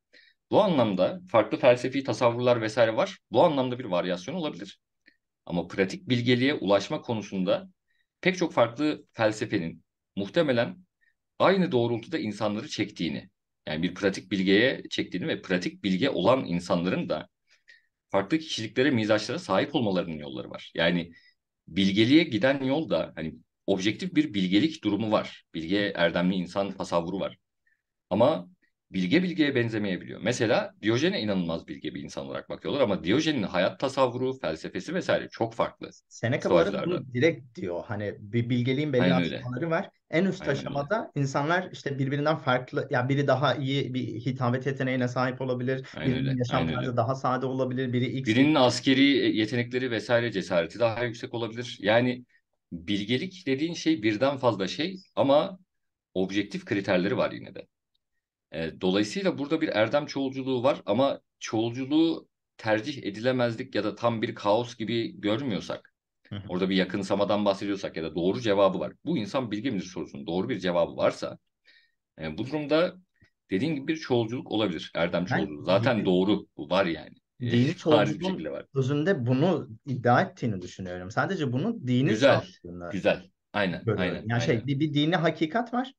[0.52, 3.18] Bu anlamda farklı felsefi tasavvurlar vesaire var.
[3.32, 4.80] Bu anlamda bir varyasyon olabilir.
[5.46, 7.70] Ama pratik bilgeliğe ulaşma konusunda
[8.22, 9.84] pek çok farklı felsefenin
[10.16, 10.78] muhtemelen
[11.40, 13.30] aynı doğrultuda insanları çektiğini,
[13.68, 17.30] yani bir pratik bilgeye çektiğini ve pratik bilge olan insanların da
[18.10, 20.72] farklı kişiliklere, mizaçlara sahip olmalarının yolları var.
[20.76, 21.12] Yani
[21.68, 23.36] bilgeliğe giden yolda hani
[23.68, 25.44] objektif bir bilgelik durumu var.
[25.54, 27.38] Bilge erdemli insan tasavvuru var.
[28.10, 28.51] Ama
[28.94, 30.22] bilge bilgeye benzemeyebiliyor.
[30.24, 35.54] Mesela Diyojen'e inanılmaz bilge bir insan olarak bakıyorlar ama Diyojen'in hayat tasavvuru, felsefesi vesaire çok
[35.54, 35.90] farklı.
[36.08, 36.50] Seneca
[36.86, 37.84] bu direkt diyor.
[37.88, 39.90] Hani bir bilgeliğin belli aşamaları var.
[40.10, 41.12] En üst Aynen aşamada öyle.
[41.16, 45.86] insanlar işte birbirinden farklı ya biri daha iyi bir hitabet yeteneğine sahip olabilir.
[45.94, 46.38] Aynen birinin öyle.
[46.38, 46.98] yaşam Aynen tarzı öyle.
[46.98, 47.94] daha sade olabilir.
[47.94, 49.04] Biri X Birinin askeri
[49.38, 51.78] yetenekleri vesaire cesareti daha yüksek olabilir.
[51.82, 52.26] Yani
[52.72, 55.60] bilgelik dediğin şey birden fazla şey ama
[56.14, 57.68] objektif kriterleri var yine de.
[58.54, 62.28] E, dolayısıyla burada bir erdem çoğulculuğu var ama çoğulculuğu
[62.58, 65.94] tercih edilemezlik ya da tam bir kaos gibi görmüyorsak,
[66.50, 68.94] orada bir yakınsamadan bahsediyorsak ya da doğru cevabı var.
[69.06, 71.38] Bu insan bilgi midir sorusunun doğru bir cevabı varsa
[72.22, 72.96] e, bu durumda
[73.52, 74.92] dediğin gibi bir çoğulculuk olabilir.
[74.96, 75.64] Erdem çoğulculuğu.
[75.64, 76.46] Zaten bilgi, doğru.
[76.58, 77.16] Bu var yani.
[77.42, 78.66] dini çoğunluğun şekilde var.
[78.76, 81.12] özünde bunu iddia ettiğini düşünüyorum.
[81.12, 82.46] Sadece bunu dinin Güzel,
[82.92, 83.24] güzel.
[83.54, 84.68] Aynen, aynen, Yani şey aynen.
[84.68, 85.94] bir, bir dini hakikat var.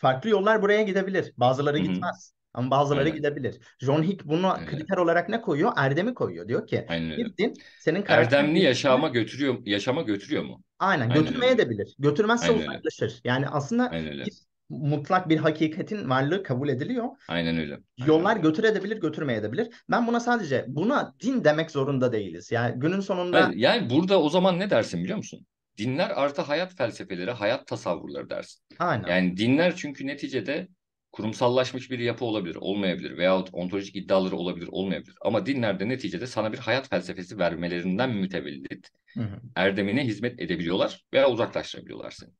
[0.00, 1.32] Farklı yollar buraya gidebilir.
[1.36, 2.34] Bazıları Hı hı, gitmez.
[2.54, 3.58] Ama bazıları aynen, gidebilir.
[3.80, 5.72] John Hick bunu aynen, kriter olarak ne koyuyor?
[5.76, 6.48] Erdemi koyuyor.
[6.48, 10.62] Diyor ki aynen bir din senin Erdemli yaşama götürüyor, yaşama götürüyor mu?
[10.78, 11.94] aynen Aynen götürmeye de bilir.
[11.98, 13.20] Götürmezse Aynen uzaklaşır.
[13.24, 14.24] Yani aslında Aynen öyle.
[14.26, 14.32] bir
[14.68, 17.08] mutlak bir hakikatin varlığı kabul ediliyor.
[17.28, 17.80] Aynen öyle.
[18.00, 19.74] Aynen Yollar götürebilir, götürmeyebilir.
[19.90, 22.52] Ben buna sadece buna din demek zorunda değiliz.
[22.52, 25.46] Yani günün sonunda Hayır, yani burada o zaman ne dersin biliyor musun?
[25.80, 28.62] Dinler artı hayat felsefeleri, hayat tasavvurları dersin.
[28.78, 29.08] aynen.
[29.08, 30.68] Yani dinler çünkü neticede
[31.12, 35.14] kurumsallaşmış bir yapı olabilir, olmayabilir veyahut ontolojik iddiaları olabilir, olmayabilir.
[35.22, 39.40] Ama dinlerde neticede sana bir hayat felsefesi vermelerinden mütevellit Hı hı.
[39.56, 42.30] erdemine hizmet edebiliyorlar veya uzaklaştırabiliyorlar seni.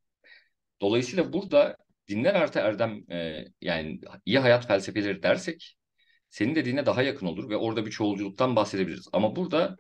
[0.81, 1.77] Dolayısıyla burada
[2.09, 5.77] dinler artı erdem e, yani iyi hayat felsefeleri dersek
[6.31, 9.09] senin dediğine daha yakın olur ve orada bir çoğulculuktan bahsedebiliriz.
[9.13, 9.77] Ama burada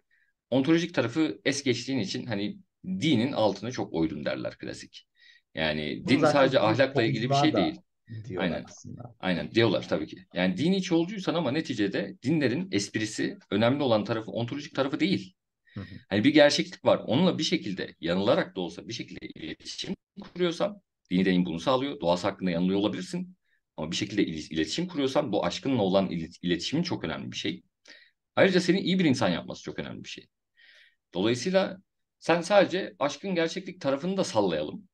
[0.50, 5.06] ontolojik tarafı es geçtiğin için hani dinin altını çok oydun derler klasik.
[5.54, 7.80] Yani Bunu din sadece ahlakla ilgili bir şey değil.
[8.24, 8.64] diyorlar Aynen.
[8.64, 9.14] aslında.
[9.20, 10.26] Aynen diyorlar tabii ki.
[10.34, 15.34] Yani dini çoğulcuysan ama neticede dinlerin esprisi önemli olan tarafı ontolojik tarafı değil.
[15.74, 15.98] Hı hı.
[16.08, 16.98] Hani bir gerçeklik var.
[17.06, 22.00] Onunla bir şekilde yanılarak da olsa bir şekilde iletişim kuruyorsan dini deyin bunu sağlıyor.
[22.00, 23.36] Doğası hakkında yanılıyor olabilirsin.
[23.76, 27.62] Ama bir şekilde il- iletişim kuruyorsan bu aşkınla olan il- iletişimin çok önemli bir şey.
[28.36, 30.26] Ayrıca seni iyi bir insan yapması çok önemli bir şey.
[31.14, 31.78] Dolayısıyla
[32.20, 34.88] sen sadece aşkın gerçeklik tarafını da sallayalım.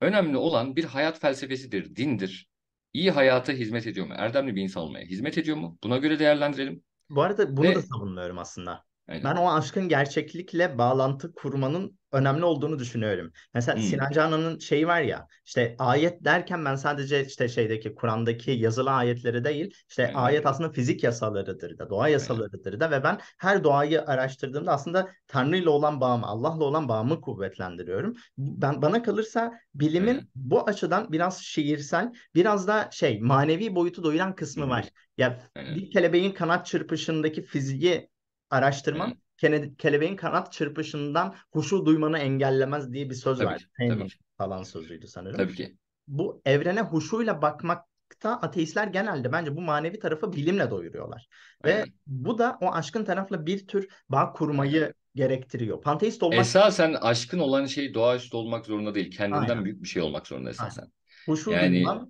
[0.00, 2.48] Önemli olan bir hayat felsefesidir, dindir.
[2.92, 4.14] İyi hayata hizmet ediyor mu?
[4.16, 5.78] Erdemli bir insan olmaya hizmet ediyor mu?
[5.84, 6.82] Buna göre değerlendirelim.
[7.10, 8.84] Bu arada bunu da Ve savunmuyorum aslında.
[9.08, 9.24] Aynen.
[9.24, 13.32] Ben o aşkın gerçeklikle bağlantı kurmanın önemli olduğunu düşünüyorum.
[13.54, 18.50] Mesela Hmm, Sinan Canan'ın şeyi var ya işte ayet derken ben sadece işte şeydeki Kur'an'daki
[18.50, 20.14] yazılı ayetleri değil işte aynen.
[20.14, 22.08] ayet aslında fizik yasalarıdır da doğa Aynen.
[22.08, 27.20] yasalarıdır da ve ben her doğayı araştırdığımda aslında Tanrı ile olan bağımı Allah'la olan bağımı
[27.20, 28.16] kuvvetlendiriyorum.
[28.38, 30.28] Ben bana kalırsa bilimin Aynen.
[30.34, 34.68] bu açıdan biraz şiirsel biraz da şey manevi boyutu doyuran kısmı hı.
[34.68, 34.88] var.
[35.18, 35.76] Ya Aynen.
[35.76, 38.10] bir kelebeğin kanat çırpışındaki fiziği
[38.50, 39.20] araştırman Aynen.
[39.36, 43.68] kene- kelebeğin kanat çırpışından huşu duymanı engellemez diye bir söz Tabii var.
[43.86, 45.38] Tabii falan sözüydü sanırım.
[45.38, 45.76] Tabii ki.
[46.08, 51.28] Bu evrene huşuyla bakmakta ateistler genelde bence bu manevi tarafı bilimle doyuruyorlar.
[51.64, 51.92] Ve Aynen.
[52.06, 54.80] bu da o aşkın tarafla bir tür bağ Aynen.
[54.80, 55.82] kurmayı gerektiriyor.
[55.82, 59.10] Panteist olmak Esasen aşkın olan şey doğaüstü olmak zorunda değil.
[59.16, 59.64] Kendinden aynen.
[59.64, 60.76] büyük bir şey olmak zorunda Aynen.
[60.76, 60.92] esasen.
[61.26, 62.00] Huşu Yani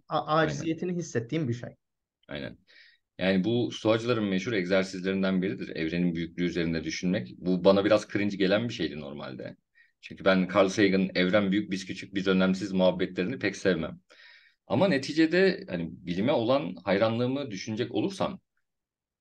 [0.43, 0.69] aynen.
[0.69, 1.77] aciziyetini hissettiğim bir şey.
[2.29, 2.59] Aynen.
[3.19, 5.77] Yani bu stoacıların meşhur egzersizlerinden biridir.
[5.77, 7.35] Evrenin büyüklüğü üzerinde düşünmek.
[7.39, 9.57] Bu bana biraz cringe gelen bir şeydi normalde.
[10.01, 14.01] Çünkü ben Carl Sagan'ın evren büyük biz küçük biz önemsiz muhabbetlerini pek sevmem.
[14.67, 18.41] Ama neticede hani bilime olan hayranlığımı düşünecek olursam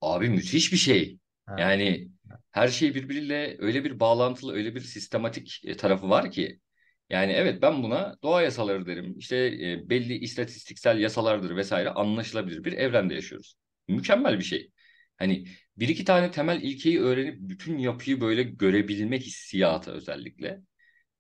[0.02, 1.20] abi müthiş bir şey.
[1.50, 1.60] Evet.
[1.60, 2.10] Yani
[2.52, 6.60] her şey birbiriyle öyle bir bağlantılı, öyle bir sistematik e, tarafı var ki.
[7.10, 9.16] Yani evet ben buna doğa yasaları derim.
[9.18, 13.56] İşte e, belli istatistiksel yasalardır vesaire anlaşılabilir bir evrende yaşıyoruz.
[13.88, 14.72] Mükemmel bir şey.
[15.18, 20.62] Hani bir iki tane temel ilkeyi öğrenip bütün yapıyı böyle görebilme hissiyatı özellikle.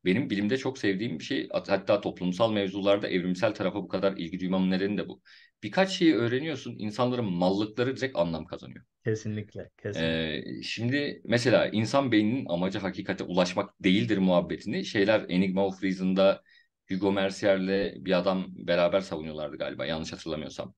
[0.05, 1.49] Benim bilimde çok sevdiğim bir şey.
[1.49, 5.21] Hat- Hatta toplumsal mevzularda evrimsel tarafa bu kadar ilgi duymamın nedeni de bu.
[5.63, 8.85] Birkaç şeyi öğreniyorsun, insanların mallıkları direkt anlam kazanıyor.
[9.03, 10.19] Kesinlikle, kesinlikle.
[10.27, 16.41] Ee, şimdi mesela insan beyninin amacı hakikate ulaşmak değildir muhabbetini şeyler Enigma of Reason'da
[16.89, 20.73] Hugo Mercier'le bir adam beraber savunuyorlardı galiba yanlış hatırlamıyorsam.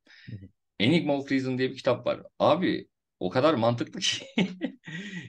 [0.79, 2.21] Enigma of Reason diye bir kitap var.
[2.39, 2.87] Abi
[3.19, 4.25] o kadar mantıklı ki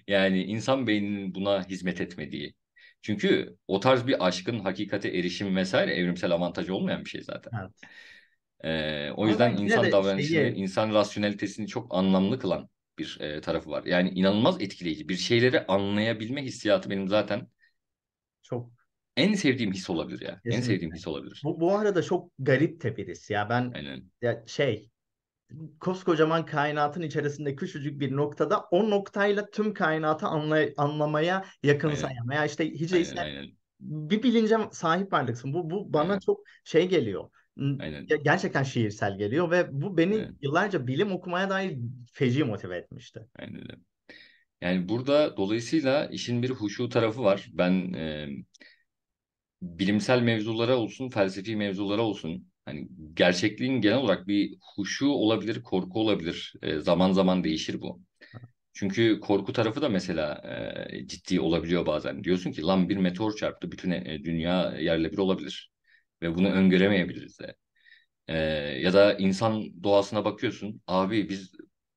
[0.08, 2.54] yani insan beyninin buna hizmet etmediği.
[3.02, 7.52] Çünkü o tarz bir aşkın hakikate erişim vesaire evrimsel avantajı olmayan bir şey zaten.
[7.52, 7.72] Evet.
[8.64, 12.68] Ee, o Ama yüzden insan davranışını, şeyi insan rasyonelitesini çok anlamlı kılan
[12.98, 13.84] bir e, tarafı var.
[13.84, 15.08] Yani inanılmaz etkileyici.
[15.08, 17.48] Bir şeyleri anlayabilme hissiyatı benim zaten
[18.42, 18.70] çok
[19.16, 20.42] en sevdiğim his olabilir ya.
[20.48, 20.60] En kesinlikle.
[20.60, 21.44] sevdiğim his olabilir.
[21.44, 24.10] Bu, bu arada çok garip de birisi ya ben Aynen.
[24.22, 24.90] ya şey
[25.80, 32.70] koskocaman kainatın içerisinde küçücük bir noktada o noktayla tüm kainatı anlay- anlamaya yakınsayan veya işte
[32.70, 32.92] hiç
[33.80, 35.54] bir bilince sahip varlıksın.
[35.54, 36.18] Bu, bu bana Aynen.
[36.18, 37.30] çok şey geliyor.
[37.58, 38.06] Aynen.
[38.06, 40.36] Gerçekten şiirsel geliyor ve bu beni Aynen.
[40.42, 41.78] yıllarca bilim okumaya dair
[42.12, 43.26] feci motive etmişti.
[43.38, 43.62] Aynen.
[44.60, 47.50] Yani burada dolayısıyla işin bir huşu tarafı var.
[47.52, 48.28] Ben e,
[49.62, 56.54] bilimsel mevzulara olsun, felsefi mevzulara olsun, hani gerçekliğin genel olarak bir huşu olabilir, korku olabilir.
[56.62, 58.02] E, zaman zaman değişir bu.
[58.72, 60.42] Çünkü korku tarafı da mesela
[60.92, 62.24] e, ciddi olabiliyor bazen.
[62.24, 65.72] Diyorsun ki lan bir meteor çarptı, bütün e, dünya yerle bir olabilir
[66.22, 67.56] ve bunu öngöremeyebiliriz de.
[68.28, 68.36] E,
[68.82, 71.52] ya da insan doğasına bakıyorsun, abi biz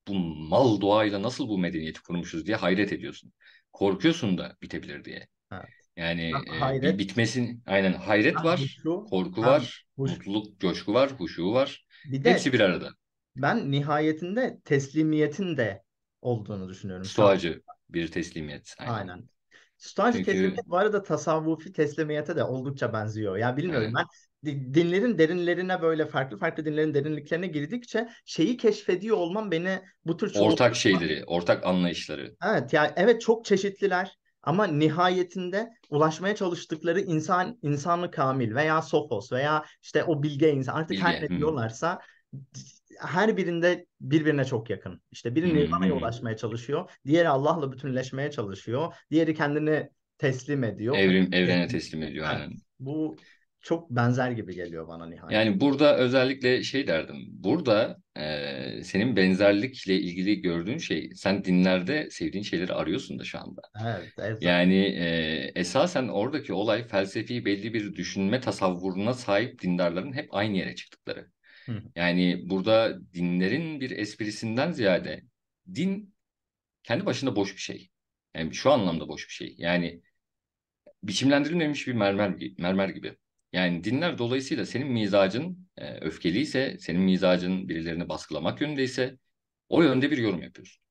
[0.07, 0.13] bu
[0.49, 3.33] mal doğayla nasıl bu medeniyeti kurmuşuz diye hayret ediyorsun.
[3.73, 5.27] Korkuyorsun da bitebilir diye.
[5.51, 5.80] Evet.
[5.95, 6.99] Yani Ha- e, hayret.
[6.99, 10.19] bitmesin aynen hayret Ha, var, huşu, korku ha, var, huş.
[10.19, 11.85] mutluluk, coşku var, huşu var.
[12.03, 12.91] Bir de Hepsi bir arada.
[13.35, 15.83] ben nihayetinde teslimiyetin de
[16.21, 17.09] olduğunu düşünüyorum.
[17.09, 18.75] Stoacı bir teslimiyet.
[18.79, 19.05] Aynen.
[19.05, 19.29] Aynen.
[19.77, 23.37] Stoacı Çünkü teslimiyet bu arada tasavvufi teslimiyete de oldukça benziyor.
[23.37, 24.05] Ya bilmiyorum evet, ben
[24.45, 30.29] di- dinlerin derinlerine böyle farklı farklı dinlerin derinliklerine girdikçe şeyi keşfediyor olmam beni bu tür
[30.33, 32.35] ortak şeyleri, ortak anlayışları.
[32.45, 39.65] Evet yani evet çok çeşitliler ama nihayetinde ulaşmaya çalıştıkları insan insanı kamil veya sofos veya
[39.81, 41.21] işte o bilge insan artık her Bilge.
[41.21, 41.35] ne Hı.
[41.37, 41.99] diyorlarsa
[42.99, 45.01] her birinde birbirine çok yakın.
[45.11, 50.95] İşte biri Hı, nirvana'ya ulaşmaya çalışıyor, diğeri Allah'la bütünleşmeye çalışıyor, diğeri kendini teslim ediyor.
[50.95, 52.03] Evrim, evrene Teslim.
[52.03, 52.61] ediyor Evet, aynen.
[52.79, 53.15] bu
[53.61, 55.31] çok benzer gibi geliyor bana nihayet.
[55.31, 57.27] Yani burada özellikle şey derdim.
[57.29, 63.61] Burada e, senin benzerlikle ilgili gördüğün şey, sen dinlerde sevdiğin şeyleri arıyorsun da şu anda.
[63.85, 64.41] Evet, evet.
[64.41, 70.75] Yani e, esasen oradaki olay felsefi belli bir düşünme tasavvuruna sahip dindarların hep aynı yere
[70.75, 71.27] çıktıkları.
[71.65, 71.83] Hı.
[71.95, 75.23] Yani burada dinlerin bir esprisinden ziyade
[75.75, 76.15] din
[76.83, 77.89] kendi başına boş bir şey.
[78.35, 79.55] Yani şu anlamda boş bir şey.
[79.57, 80.01] Yani
[81.03, 83.17] biçimlendirilmemiş bir mermer, mermer gibi.
[83.53, 89.17] Yani dinler dolayısıyla senin mizacın e, öfkeliyse, senin mizacın birilerini baskılamak yönündeyse
[89.69, 90.83] o yönde bir yorum yapıyorsun.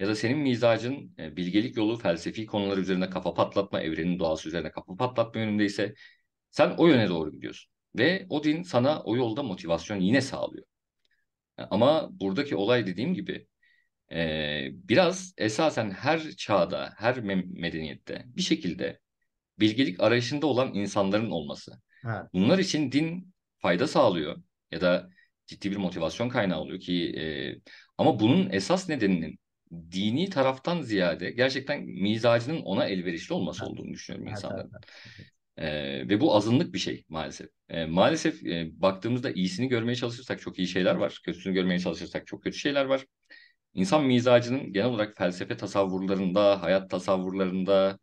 [0.00, 4.70] Ya da senin mizacın e, bilgelik yolu felsefi konular üzerine kafa patlatma, evrenin doğası üzerine
[4.72, 5.94] kafa patlatma yönündeyse
[6.50, 7.72] sen o yöne doğru gidiyorsun.
[7.98, 10.66] Ve o din sana o yolda motivasyon yine sağlıyor.
[11.70, 13.46] Ama buradaki olay dediğim gibi
[14.12, 19.00] e, biraz esasen her çağda, her me- medeniyette bir şekilde
[19.60, 21.72] bilgelik arayışında olan insanların olması.
[22.06, 22.22] Evet.
[22.34, 24.36] Bunlar için din fayda sağlıyor
[24.70, 25.10] ya da
[25.46, 27.22] ciddi bir motivasyon kaynağı oluyor ki e,
[27.98, 29.38] ama bunun esas nedeninin
[29.92, 33.72] dini taraftan ziyade gerçekten mizacının ona elverişli olması Evet.
[33.72, 34.70] olduğunu düşünüyorum Evet, insanların.
[34.74, 34.84] evet,
[35.18, 35.26] evet.
[35.56, 37.48] Ee, ve bu azınlık bir şey maalesef.
[37.68, 41.20] Ee, maalesef e, baktığımızda iyisini görmeye çalışırsak çok iyi şeyler var.
[41.24, 43.06] Kötüsünü görmeye çalışırsak çok kötü şeyler var.
[43.74, 47.98] İnsan mizacının genel olarak felsefe tasavvurlarında, hayat tasavvurlarında,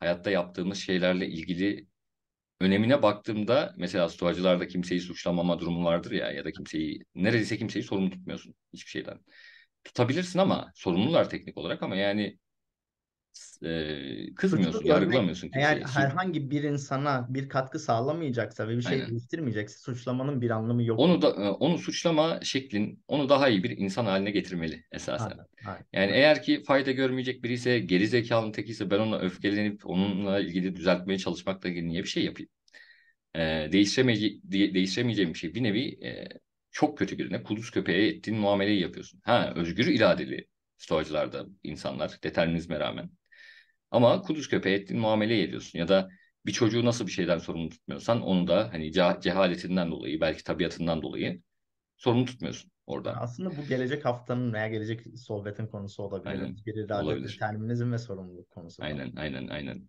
[0.00, 1.86] hayatta yaptığımız şeylerle ilgili
[2.60, 8.10] önemine baktığımda mesela stoacılarda kimseyi suçlamama durumu vardır ya ya da kimseyi neredeyse kimseyi sorumlu
[8.10, 9.18] tutmuyorsun hiçbir şeyden.
[9.84, 12.38] Tutabilirsin ama sorumlular teknik olarak ama yani
[13.62, 15.86] e, kızmıyorsun, yargılamıyorsun eğer kimseyi.
[15.86, 19.10] Su- herhangi bir insana bir katkı sağlamayacaksa ve bir şey Aynen.
[19.10, 21.00] değiştirmeyecekse suçlamanın bir anlamı yok.
[21.00, 25.32] Onu da e, onu suçlama şeklin onu daha iyi bir insan haline getirmeli esasen.
[25.32, 25.86] Aynen, aynen.
[25.92, 30.76] Yani eğer ki fayda görmeyecek biri ise geri zekalının tekiyse ben ona öfkelenip onunla ilgili
[30.76, 32.50] düzeltmeye çalışmakla ilgili niye bir şey yapayım?
[33.36, 36.28] Ee, değiştiremeyece de- değiştiremeyeceğim bir şey bir nevi e,
[36.70, 39.20] çok kötü birine kuduz köpeğe ettiğin muameleyi yapıyorsun.
[39.24, 43.10] Ha özgür iradeli stoacılarda insanlar determinizme rağmen.
[43.90, 46.08] Ama kuduz köpeğe ettiğin muameleyi ediyorsun ya da
[46.46, 51.02] bir çocuğu nasıl bir şeyden sorumlu tutmuyorsan onu da hani ce- cehaletinden dolayı belki tabiatından
[51.02, 51.42] dolayı
[51.96, 53.16] sorumlu tutmuyorsun orada.
[53.20, 56.30] Aslında bu gelecek haftanın veya gelecek sohbetin konusu olabilir.
[56.30, 56.56] Aynen.
[56.66, 57.34] İrade, Olabilir.
[57.34, 58.82] determinizm ve sorumluluk konusu.
[58.82, 59.88] Aynen, aynen, aynen.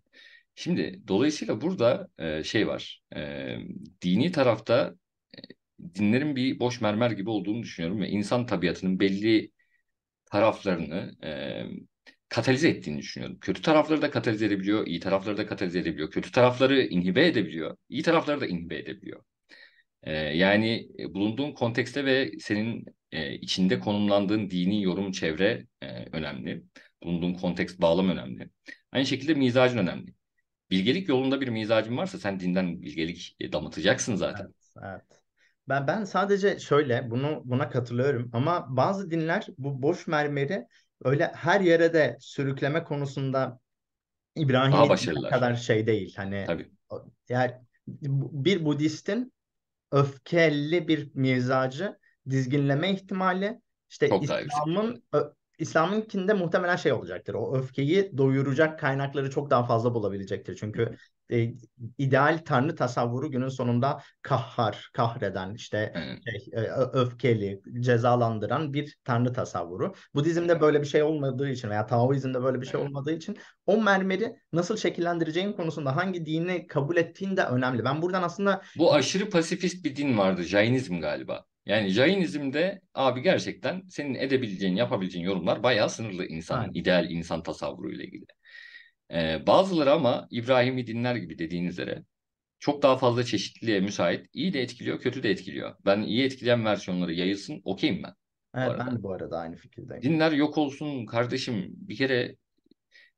[0.54, 3.02] Şimdi dolayısıyla burada e, şey var.
[3.16, 3.56] E,
[4.02, 4.94] dini tarafta
[5.38, 5.40] e,
[5.94, 9.50] dinlerin bir boş mermer gibi olduğunu düşünüyorum ve insan tabiatının belli
[10.26, 11.64] taraflarını e,
[12.32, 13.38] katalize ettiğini düşünüyorum.
[13.40, 16.10] Kötü tarafları da katalize edebiliyor, iyi tarafları da katalize edebiliyor.
[16.10, 19.22] Kötü tarafları inhibe edebiliyor, iyi tarafları da inhibe edebiliyor.
[20.02, 26.62] E, yani e, bulunduğun kontekste ve senin e, içinde konumlandığın dini yorum çevre e, önemli.
[27.02, 28.50] Bulunduğun kontekst bağlam önemli.
[28.92, 30.14] Aynı şekilde mizacın önemli.
[30.70, 34.44] Bilgelik yolunda bir mizacın varsa sen dinden bilgelik e, damıtacaksın zaten.
[34.44, 35.22] Evet, evet.
[35.68, 40.66] Ben ben sadece şöyle bunu buna katılıyorum ama bazı dinler bu boş mermeri
[41.04, 43.60] öyle her yere de sürükleme konusunda
[44.88, 45.30] başarılılar.
[45.30, 46.14] kadar şey değil.
[46.16, 46.70] Hani Tabii.
[47.28, 47.52] yani
[48.32, 49.32] bir Budistin
[49.92, 51.98] öfkeli bir mizacı
[52.30, 54.24] dizginleme ihtimali işte Çok.
[54.24, 55.02] İslam'ın
[55.62, 57.34] İslam'ınkinde muhtemelen şey olacaktır.
[57.34, 60.56] O öfkeyi doyuracak kaynakları çok daha fazla bulabilecektir.
[60.56, 60.96] Çünkü
[61.32, 61.52] e,
[61.98, 65.92] ideal tanrı tasavvuru günün sonunda kahhar, kahreden, işte
[66.24, 69.94] şey, e, öfkeli, cezalandıran bir tanrı tasavvuru.
[70.14, 74.36] Budizm'de böyle bir şey olmadığı için veya Taoizm'de böyle bir şey olmadığı için o mermeri
[74.52, 77.84] nasıl şekillendireceğin konusunda hangi dini kabul ettiğin de önemli.
[77.84, 80.42] Ben buradan aslında Bu aşırı pasifist bir din vardı.
[80.42, 81.44] Jainizm galiba.
[81.66, 86.74] Yani Jainizm'de abi gerçekten senin edebileceğin, yapabileceğin yorumlar bayağı sınırlı insanın, Aynen.
[86.74, 88.24] ideal insan tasavvuruyla ilgili.
[89.12, 92.04] Ee, bazıları ama İbrahimi dinler gibi dediğin üzere
[92.58, 94.26] çok daha fazla çeşitliliğe müsait.
[94.32, 95.76] İyi de etkiliyor, kötü de etkiliyor.
[95.86, 98.14] Ben iyi etkileyen versiyonları yayılsın, okeyim ben.
[98.54, 100.02] Evet ben de bu arada aynı fikirdeyim.
[100.02, 101.66] Dinler yok olsun kardeşim.
[101.76, 102.36] Bir kere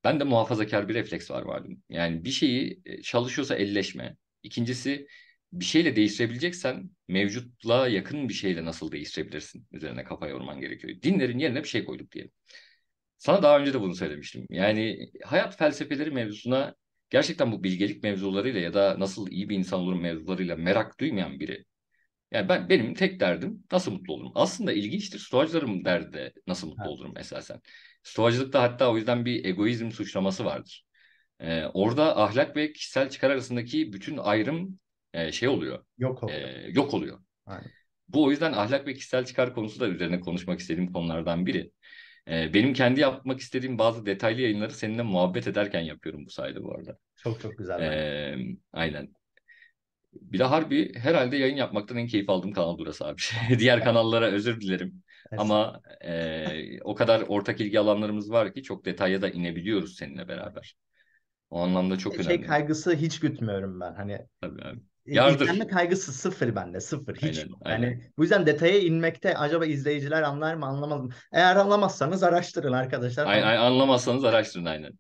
[0.05, 1.83] ben de muhafazakar bir refleks var malum.
[1.89, 4.17] Yani bir şeyi e, çalışıyorsa elleşme.
[4.43, 5.07] İkincisi
[5.61, 9.67] bir şeyle değiştirebileceksen mevcutla yakın bir şeyle nasıl değiştirebilirsin?
[9.73, 11.03] Üzerine kafa yorman gerekiyor.
[11.03, 12.33] Dinlerin yerine bir şey koyduk diyelim.
[13.19, 14.47] Sana daha önce de bunu söylemiştim.
[14.51, 16.75] Yani hayat felsefeleri mevzusuna
[17.11, 21.65] gerçekten bu bilgelik mevzularıyla ya da nasıl iyi bir insan olurum mevzularıyla merak duymayan biri.
[22.33, 24.33] Yani ben benim tek derdim nasıl mutlu olurum?
[24.35, 25.19] Aslında ilginçtir.
[25.19, 26.91] Stoacıların derdi de nasıl mutlu Evet.
[26.91, 27.61] olurum esasen.
[28.03, 30.85] Stoacılıkta hatta o yüzden bir egoizm suçlaması vardır.
[31.41, 34.79] Ee, orada ahlak ve kişisel çıkar arasındaki bütün ayrım
[35.15, 36.39] e, şey oluyor, Yok oluyor.
[36.41, 37.19] e, yok oluyor.
[37.47, 37.73] Aynen.
[38.09, 41.71] Bu o yüzden ahlak ve kişisel çıkar konusu da üzerine konuşmak istediğim konulardan biri.
[42.29, 46.75] Ee, benim kendi yapmak istediğim bazı detaylı yayınları seninle muhabbet ederken yapıyorum bu sayede bu
[46.75, 46.99] arada.
[47.17, 47.81] Çok çok güzel.
[47.83, 48.39] Ee,
[48.73, 49.15] aynen.
[50.13, 53.21] Bir de harbi herhalde yayın yapmaktan en keyif aldığım kanal burası abi.
[53.59, 55.03] Diğer kanallara özür dilerim.
[55.39, 60.77] Ama e, o kadar ortak ilgi alanlarımız var ki çok detaya da inebiliyoruz seninle beraber.
[61.51, 62.47] O anlamda çok şey önemli.
[62.47, 63.95] kaygısı hiç gütmüyorum ben.
[63.95, 64.81] Hani Tabii abi.
[65.07, 65.45] E, Yardır.
[65.45, 66.81] izlenme kaygısı sıfır bende.
[66.81, 67.17] Sıfır.
[67.17, 67.83] Hiç Aynen, aynen.
[67.83, 71.09] Yani bu yüzden detaya inmekte acaba izleyiciler anlar mı anlamaz mı?
[71.33, 73.27] Eğer anlamazsanız araştırın arkadaşlar.
[73.27, 74.93] Ay, ay, anlamazsanız araştırın aynen.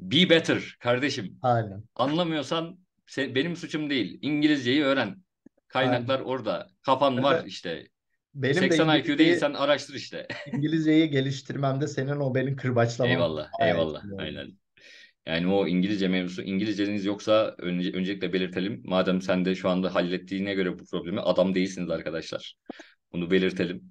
[0.00, 1.38] Be better kardeşim.
[1.42, 1.84] Aynen.
[1.94, 2.78] Anlamıyorsan
[3.08, 4.18] se- benim suçum değil.
[4.22, 5.16] İngilizceyi öğren.
[5.68, 6.68] Kaynaklar orada.
[6.82, 7.44] Kafan var Evet.
[7.46, 7.88] işte.
[8.34, 10.26] Benim de 80 IQ İngilizceyi, değilsen araştır işte.
[10.52, 14.02] İngilizceyi geliştirmemde senin o benim kırbaçlamam Eyvallah, oldu.
[14.18, 14.58] Aynen.
[15.26, 18.82] Yani o İngilizce mevzusu, İngilizceniz yoksa önce, öncelikle belirtelim.
[18.84, 22.54] Madem sen de şu anda hallettiğine göre bu problemi adam değilsiniz arkadaşlar.
[23.12, 23.82] Bunu belirtelim.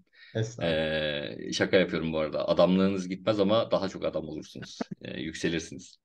[0.61, 2.47] Ee, şaka yapıyorum bu arada.
[2.47, 4.79] Adamlığınız gitmez ama daha çok adam olursunuz.
[5.01, 5.97] Ee, yükselirsiniz.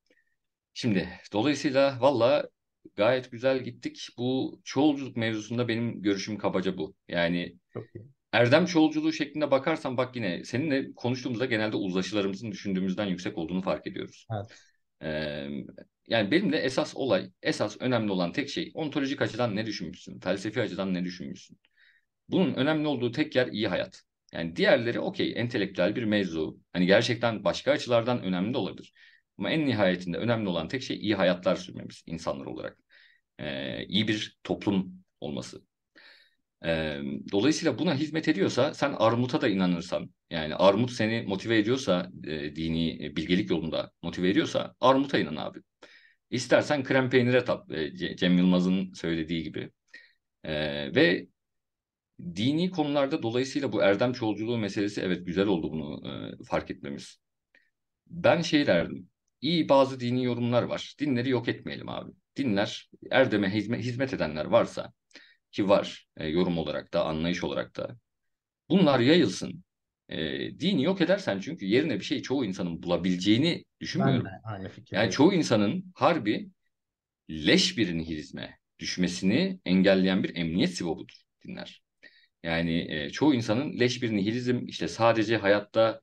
[0.75, 2.49] Şimdi dolayısıyla valla
[2.97, 4.09] gayet güzel gittik.
[4.19, 6.95] Bu çoğulculuk mevzusunda benim görüşüm kabaca bu.
[7.09, 7.57] Yani
[8.33, 14.27] erdem çoğulculuğu şeklinde bakarsan bak yine seninle konuştuğumuzda genelde uzlaşılarımızın düşündüğümüzden yüksek olduğunu fark ediyoruz.
[14.33, 14.70] Evet.
[16.09, 20.61] Yani benim de esas olay, esas önemli olan tek şey ontolojik açıdan ne düşünmüşsün, felsefi
[20.61, 21.59] açıdan ne düşünmüşsün.
[22.29, 24.03] Bunun önemli olduğu tek yer iyi hayat.
[24.33, 26.61] Yani diğerleri okey, entelektüel bir mevzu.
[26.73, 28.93] Hani gerçekten başka açılardan önemli olabilir.
[29.39, 32.79] Ama en nihayetinde önemli olan tek şey iyi hayatlar sürmemiz insanlar olarak.
[33.39, 35.63] Ee, iyi bir toplum olması.
[36.65, 36.99] Ee,
[37.33, 43.05] dolayısıyla buna hizmet ediyorsa sen armuta da inanırsan yani armut seni motive ediyorsa e, dini
[43.07, 45.59] e, bilgelik yolunda motive ediyorsa armuta inan abi.
[46.31, 49.71] İstersen krem peynire tap e, Ce- Cem Yılmaz'ın söylediği gibi.
[50.45, 51.27] Ee, ve
[52.37, 56.09] dini konularda dolayısıyla bu erdem çoğulculuğu meselesi evet güzel oldu bunu
[56.41, 57.19] e, fark etmemiz.
[58.07, 59.11] Ben şey derdim.
[59.41, 60.95] İyi bazı dini yorumlar var.
[61.01, 62.13] Dinleri yok etmeyelim abi.
[62.37, 64.93] Dinler erdeme hizmet, hizmet edenler varsa
[65.53, 67.97] ki var e, yorum olarak da anlayış olarak da
[68.71, 69.65] bunlar yayılsın.
[70.09, 70.19] E,
[70.61, 73.65] dini yok edersen çünkü yerine bir şey çoğu insanın bulabileceğini
[73.99, 74.25] Ben düşünmüyorum.
[74.25, 75.03] de aynı fikirdeyim.
[75.05, 76.51] Yani çoğu insanın harbi
[77.31, 81.15] leş bir nihilizme düşmesini engelleyen bir emniyet sibobudur
[81.47, 81.83] dinler.
[82.43, 86.01] Yani e, çoğu insanın leş bir nihilizm işte sadece hayatta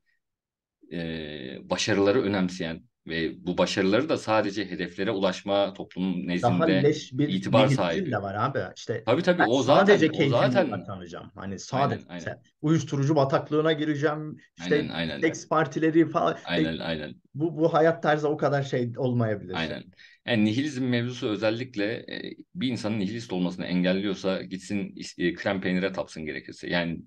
[0.91, 7.29] e, başarıları önemseyen ve bu başarıları da sadece hedeflere ulaşma toplumun Daha nezdinde leş bir
[7.29, 8.11] itibar sahibi.
[8.11, 8.59] de var abi.
[8.75, 11.31] İşte Tabii tabii ben o zaten sadece o keyfimi zaten odaklanacağım.
[11.35, 14.37] Hani sadece aynen aynen uyuşturucu bataklığına gireceğim.
[14.57, 16.33] İşte aynen aynen seks partileri falan.
[16.33, 19.53] E, aynen aynen bu bu hayat tarzı o kadar şey olmayabilir.
[19.53, 19.83] aynen.
[20.27, 26.25] Yani nihilizm mevzusu özellikle e, bir insanın nihilist olmasını engelliyorsa gitsin e, krem peynire tapsın
[26.25, 26.69] gerekirse.
[26.69, 26.99] Yani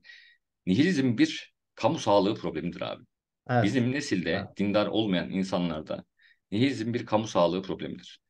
[0.66, 3.04] nihilizm bir kamu sağlığı problemidir abi.
[3.50, 3.64] Evet.
[3.64, 4.56] Bizim nesilde Evet.
[4.56, 6.04] dindar olmayan insanlarda
[6.50, 8.20] nihilizm bir kamu sağlığı problemidir.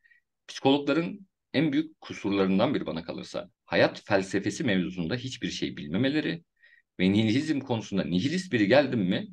[0.48, 6.44] Psikologların en büyük kusurlarından biri bana kalırsa hayat felsefesi mevzusunda hiçbir şey bilmemeleri
[7.00, 9.28] ve nihilizm konusunda nihilist biri geldim mi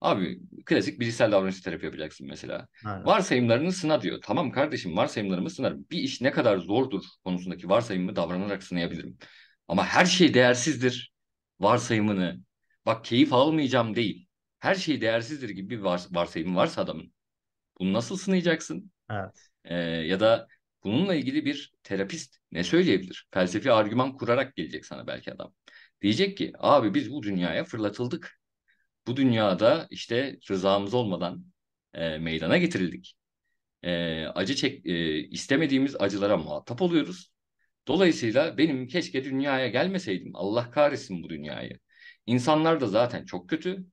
[0.00, 2.68] abi klasik bilişsel davranış terapi yapacaksın mesela.
[2.84, 3.04] Aynen.
[3.06, 4.18] Varsayımlarını sına diyor.
[4.22, 5.86] Tamam kardeşim varsayımlarımı sınarım.
[5.90, 9.18] Bir iş ne kadar zordur konusundaki varsayımımı davranarak sınayabilirim.
[9.68, 11.12] Ama her şey değersizdir
[11.60, 12.40] varsayımını.
[12.86, 14.28] Bak keyif almayacağım değil.
[14.62, 17.12] Her şey değersizdir gibi bir vars varsayım varsa adamın.
[17.80, 18.92] Bunu nasıl sınayacaksın?
[19.10, 19.48] Evet.
[19.64, 20.48] Ee, ya da
[20.84, 23.28] bununla ilgili bir terapist ne söyleyebilir?
[23.30, 25.54] Felsefi argüman kurarak gelecek sana belki adam.
[26.02, 28.40] Diyecek ki abi biz bu dünyaya fırlatıldık.
[29.06, 31.44] Bu dünyada işte rızamız olmadan
[31.94, 33.14] e, meydana getirildik.
[33.82, 37.32] E, acı çek e, istemediğimiz acılara muhatap oluyoruz.
[37.88, 40.30] Dolayısıyla benim keşke dünyaya gelmeseydim.
[40.34, 41.78] Allah kahretsin bu dünyayı.
[42.26, 43.86] İnsanlar da zaten çok kötü.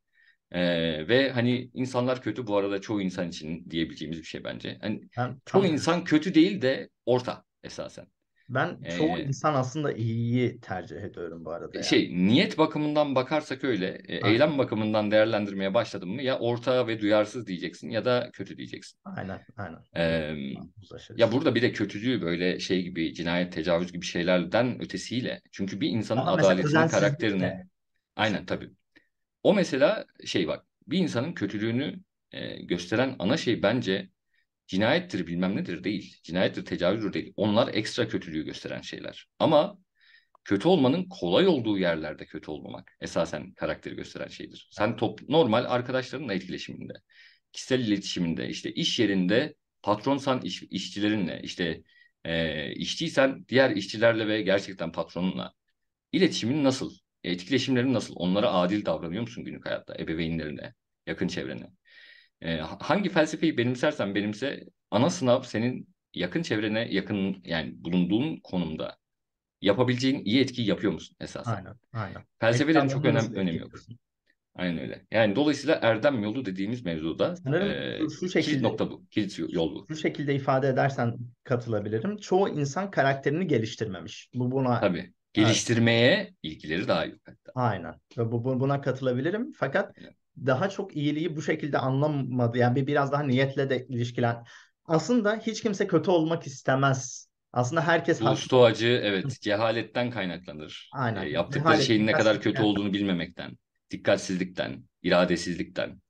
[0.51, 4.77] Ee, ve hani insanlar kötü bu arada çoğu insan için diyebileceğimiz bir şey bence.
[4.81, 8.07] Hani Ben çoğu tam insan kötü değil de orta esasen.
[8.49, 11.85] Ben çoğu Ee, insan aslında iyiyi tercih ediyorum bu arada ya.
[11.85, 17.01] şey niyet bakımından bakarsak öyle, e, Aynen, eylem bakımından değerlendirmeye başladın mı ya orta ve
[17.01, 18.99] duyarsız diyeceksin ya da kötü diyeceksin.
[19.05, 19.83] aynen, aynen.
[19.97, 20.35] Ee,
[21.17, 25.41] ya burada bir de kötülüğü böyle şey gibi cinayet, tecavüz gibi şeylerden ötesiyle.
[25.51, 27.57] Çünkü bir insanın Ama adaletini, karakterini de
[28.15, 28.71] aynen tabii.
[29.49, 31.99] O mesela şey bak bir insanın kötülüğünü
[32.31, 34.09] e, gösteren ana şey bence
[34.67, 36.17] cinayettir bilmem nedir değil.
[36.23, 37.33] Cinayettir tecavüzdür değil.
[37.35, 39.27] Onlar ekstra kötülüğü gösteren şeyler.
[39.39, 39.79] Ama
[40.45, 44.69] kötü olmanın kolay olduğu yerlerde kötü olmamak esasen karakteri gösteren şeydir.
[44.71, 46.93] Sen top, normal arkadaşlarınla etkileşiminde,
[47.53, 51.83] kişisel iletişiminde, işte iş yerinde patronsan iş, işçilerinle, işte
[52.25, 55.53] e, işçiysen diğer işçilerle ve gerçekten patronunla
[56.11, 56.93] iletişimin nasıl?
[57.23, 58.13] Etkileşimlerin nasıl?
[58.17, 59.95] Onlara adil davranıyor musun günlük hayatta?
[59.99, 60.73] Ebeveynlerine,
[61.07, 61.67] yakın çevrene?
[62.41, 68.97] E, hangi felsefeyi benimsersen benimse ana sınav senin yakın çevrene yakın yani bulunduğun konumda
[69.61, 71.53] yapabileceğin iyi etkiyi yapıyor musun esasen?
[71.53, 72.23] aynen, aynen.
[72.39, 73.67] Felsefelerin çok önem, önemi yok.
[73.67, 73.99] etkiliyorsun?
[74.55, 75.05] Aynen öyle.
[75.11, 79.05] Yani dolayısıyla erdem yolu dediğimiz mevzuda Sanırım e, şu, şu kilit şekilde nokta bu.
[79.11, 79.87] Kilit yol bu.
[79.89, 82.17] şu şekilde ifade edersen katılabilirim.
[82.17, 84.29] Çoğu insan karakterini geliştirmemiş.
[84.33, 85.13] Bu buna Tabii.
[85.41, 87.53] Evet, Geliştirmeye ilgileri daha yok hatta.
[87.55, 87.99] aynen.
[88.17, 89.51] Ve bu, bu- buna katılabilirim.
[89.51, 90.15] Fakat Aynen.
[90.45, 92.57] daha çok iyiliği bu şekilde anlamadı.
[92.57, 94.43] Yani bir biraz daha niyetle de ilişkilen.
[94.85, 97.29] Aslında hiç kimse kötü olmak istemez.
[97.53, 100.97] Aslında herkes Bu stoacı evet cehaletten kaynaklanır.
[101.15, 101.29] E, Aynen.
[101.29, 103.57] yaptıkları Cehalet, şeyin ne kadar kötü olduğunu bilmemekten,
[103.91, 106.01] dikkatsizlikten, iradesizlikten,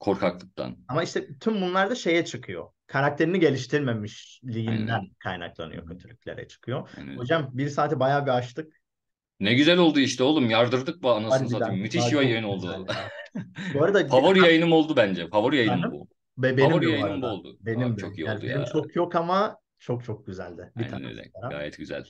[0.00, 0.78] korkaklıktan.
[0.88, 2.70] Ama işte tüm bunlar da şeye çıkıyor.
[2.86, 5.10] Karakterini Aynen geliştirmemişliğinden öyle.
[5.18, 6.88] kaynaklanıyor, kötülüklere çıkıyor.
[6.98, 7.16] Aynen.
[7.16, 8.80] Hocam bir saati bayağı bir açtık.
[9.40, 10.50] Ne güzel oldu işte oğlum.
[10.50, 11.62] Yardırdık bu anasını satayım.
[11.62, 11.82] Harbiden.
[11.82, 12.86] Müthiş Daha bir yayın oldu.
[13.74, 15.28] Bu arada Favori yayınım oldu bence.
[15.28, 16.08] Favori yayınım bu.
[16.38, 17.56] be- benim Favori yayınım bu oldu.
[17.60, 18.66] Benim Abi çok iyi Yani oldu benim ya.
[18.66, 20.72] çok yok ama çok çok güzeldi.
[20.76, 21.30] Bir Aynen öyle.
[21.50, 22.04] Gayet güzel.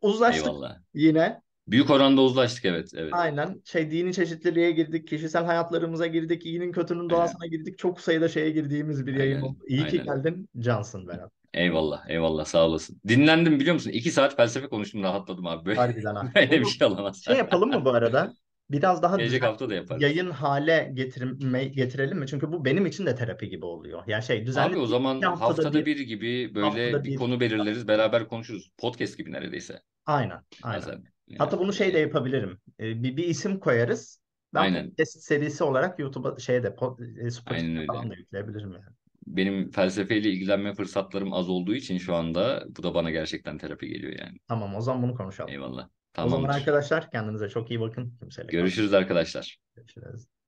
[0.00, 0.76] Uzlaştık Eyvallah.
[0.94, 1.40] yine.
[1.68, 2.90] Büyük oranda uzlaştık evet.
[2.94, 3.12] Evet.
[3.12, 3.62] Aynen.
[3.64, 7.10] Şey dini çeşitliliğe girdik, kişisel hayatlarımıza girdik, iyinin kötünün Aynen.
[7.10, 7.78] doğasına girdik.
[7.78, 9.42] Çok sayıda şeye girdiğimiz bir yayın Aynen.
[9.42, 9.58] oldu.
[9.68, 10.04] İyi ki Aynen.
[10.04, 10.48] geldin.
[10.58, 11.32] Cansın Berat.
[11.54, 12.08] Eyvallah.
[12.10, 12.44] Eyvallah.
[12.44, 13.00] Sağ olasın.
[13.08, 13.90] Dinlendim biliyor musun?
[13.90, 15.64] İki saat felsefe konuştum rahatladım abi.
[15.66, 16.32] Böyle, Harbiden ha.
[16.34, 17.22] böyle bir şey olamaz.
[17.24, 18.34] şey yapalım mı bu arada?
[18.70, 20.02] Biraz daha Gelecek hafta da yaparız.
[20.02, 22.26] yayın hale getirme, getirelim mi?
[22.26, 24.02] Çünkü bu benim için de terapi gibi oluyor.
[24.06, 27.16] Yani şey düzenli Abi o zaman haftada haftada bir, bir gibi böyle bir bir.
[27.16, 27.88] konu belirleriz.
[27.88, 28.70] Beraber konuşuruz.
[28.78, 29.82] Podcast gibi neredeyse.
[30.06, 30.78] Aynen, aynen.
[30.78, 31.04] Bazen.
[31.38, 32.58] Hatta bunu şey de yapabilirim.
[32.80, 34.22] Ee, bir, bir isim koyarız.
[34.54, 34.90] Ben aynen.
[34.90, 38.10] podcast serisi olarak YouTube'a şeyde pod- e, Spotify'a Aynen falan öyle.
[38.10, 38.84] da yükleyebilirim yani.
[39.26, 44.12] Benim felsefeyle ilgilenme fırsatlarım az olduğu için şu anda bu da bana gerçekten terapi geliyor
[44.18, 44.38] yani.
[44.48, 45.50] Tamam, o zaman bunu konuşalım.
[45.52, 45.88] Eyvallah.
[46.22, 46.54] O zaman Tamamdır.
[46.60, 48.16] arkadaşlar kendinize çok iyi bakın.
[48.20, 49.58] Kimseyle Görüşürüz arkadaşlar.
[49.74, 50.41] Görüşürüz.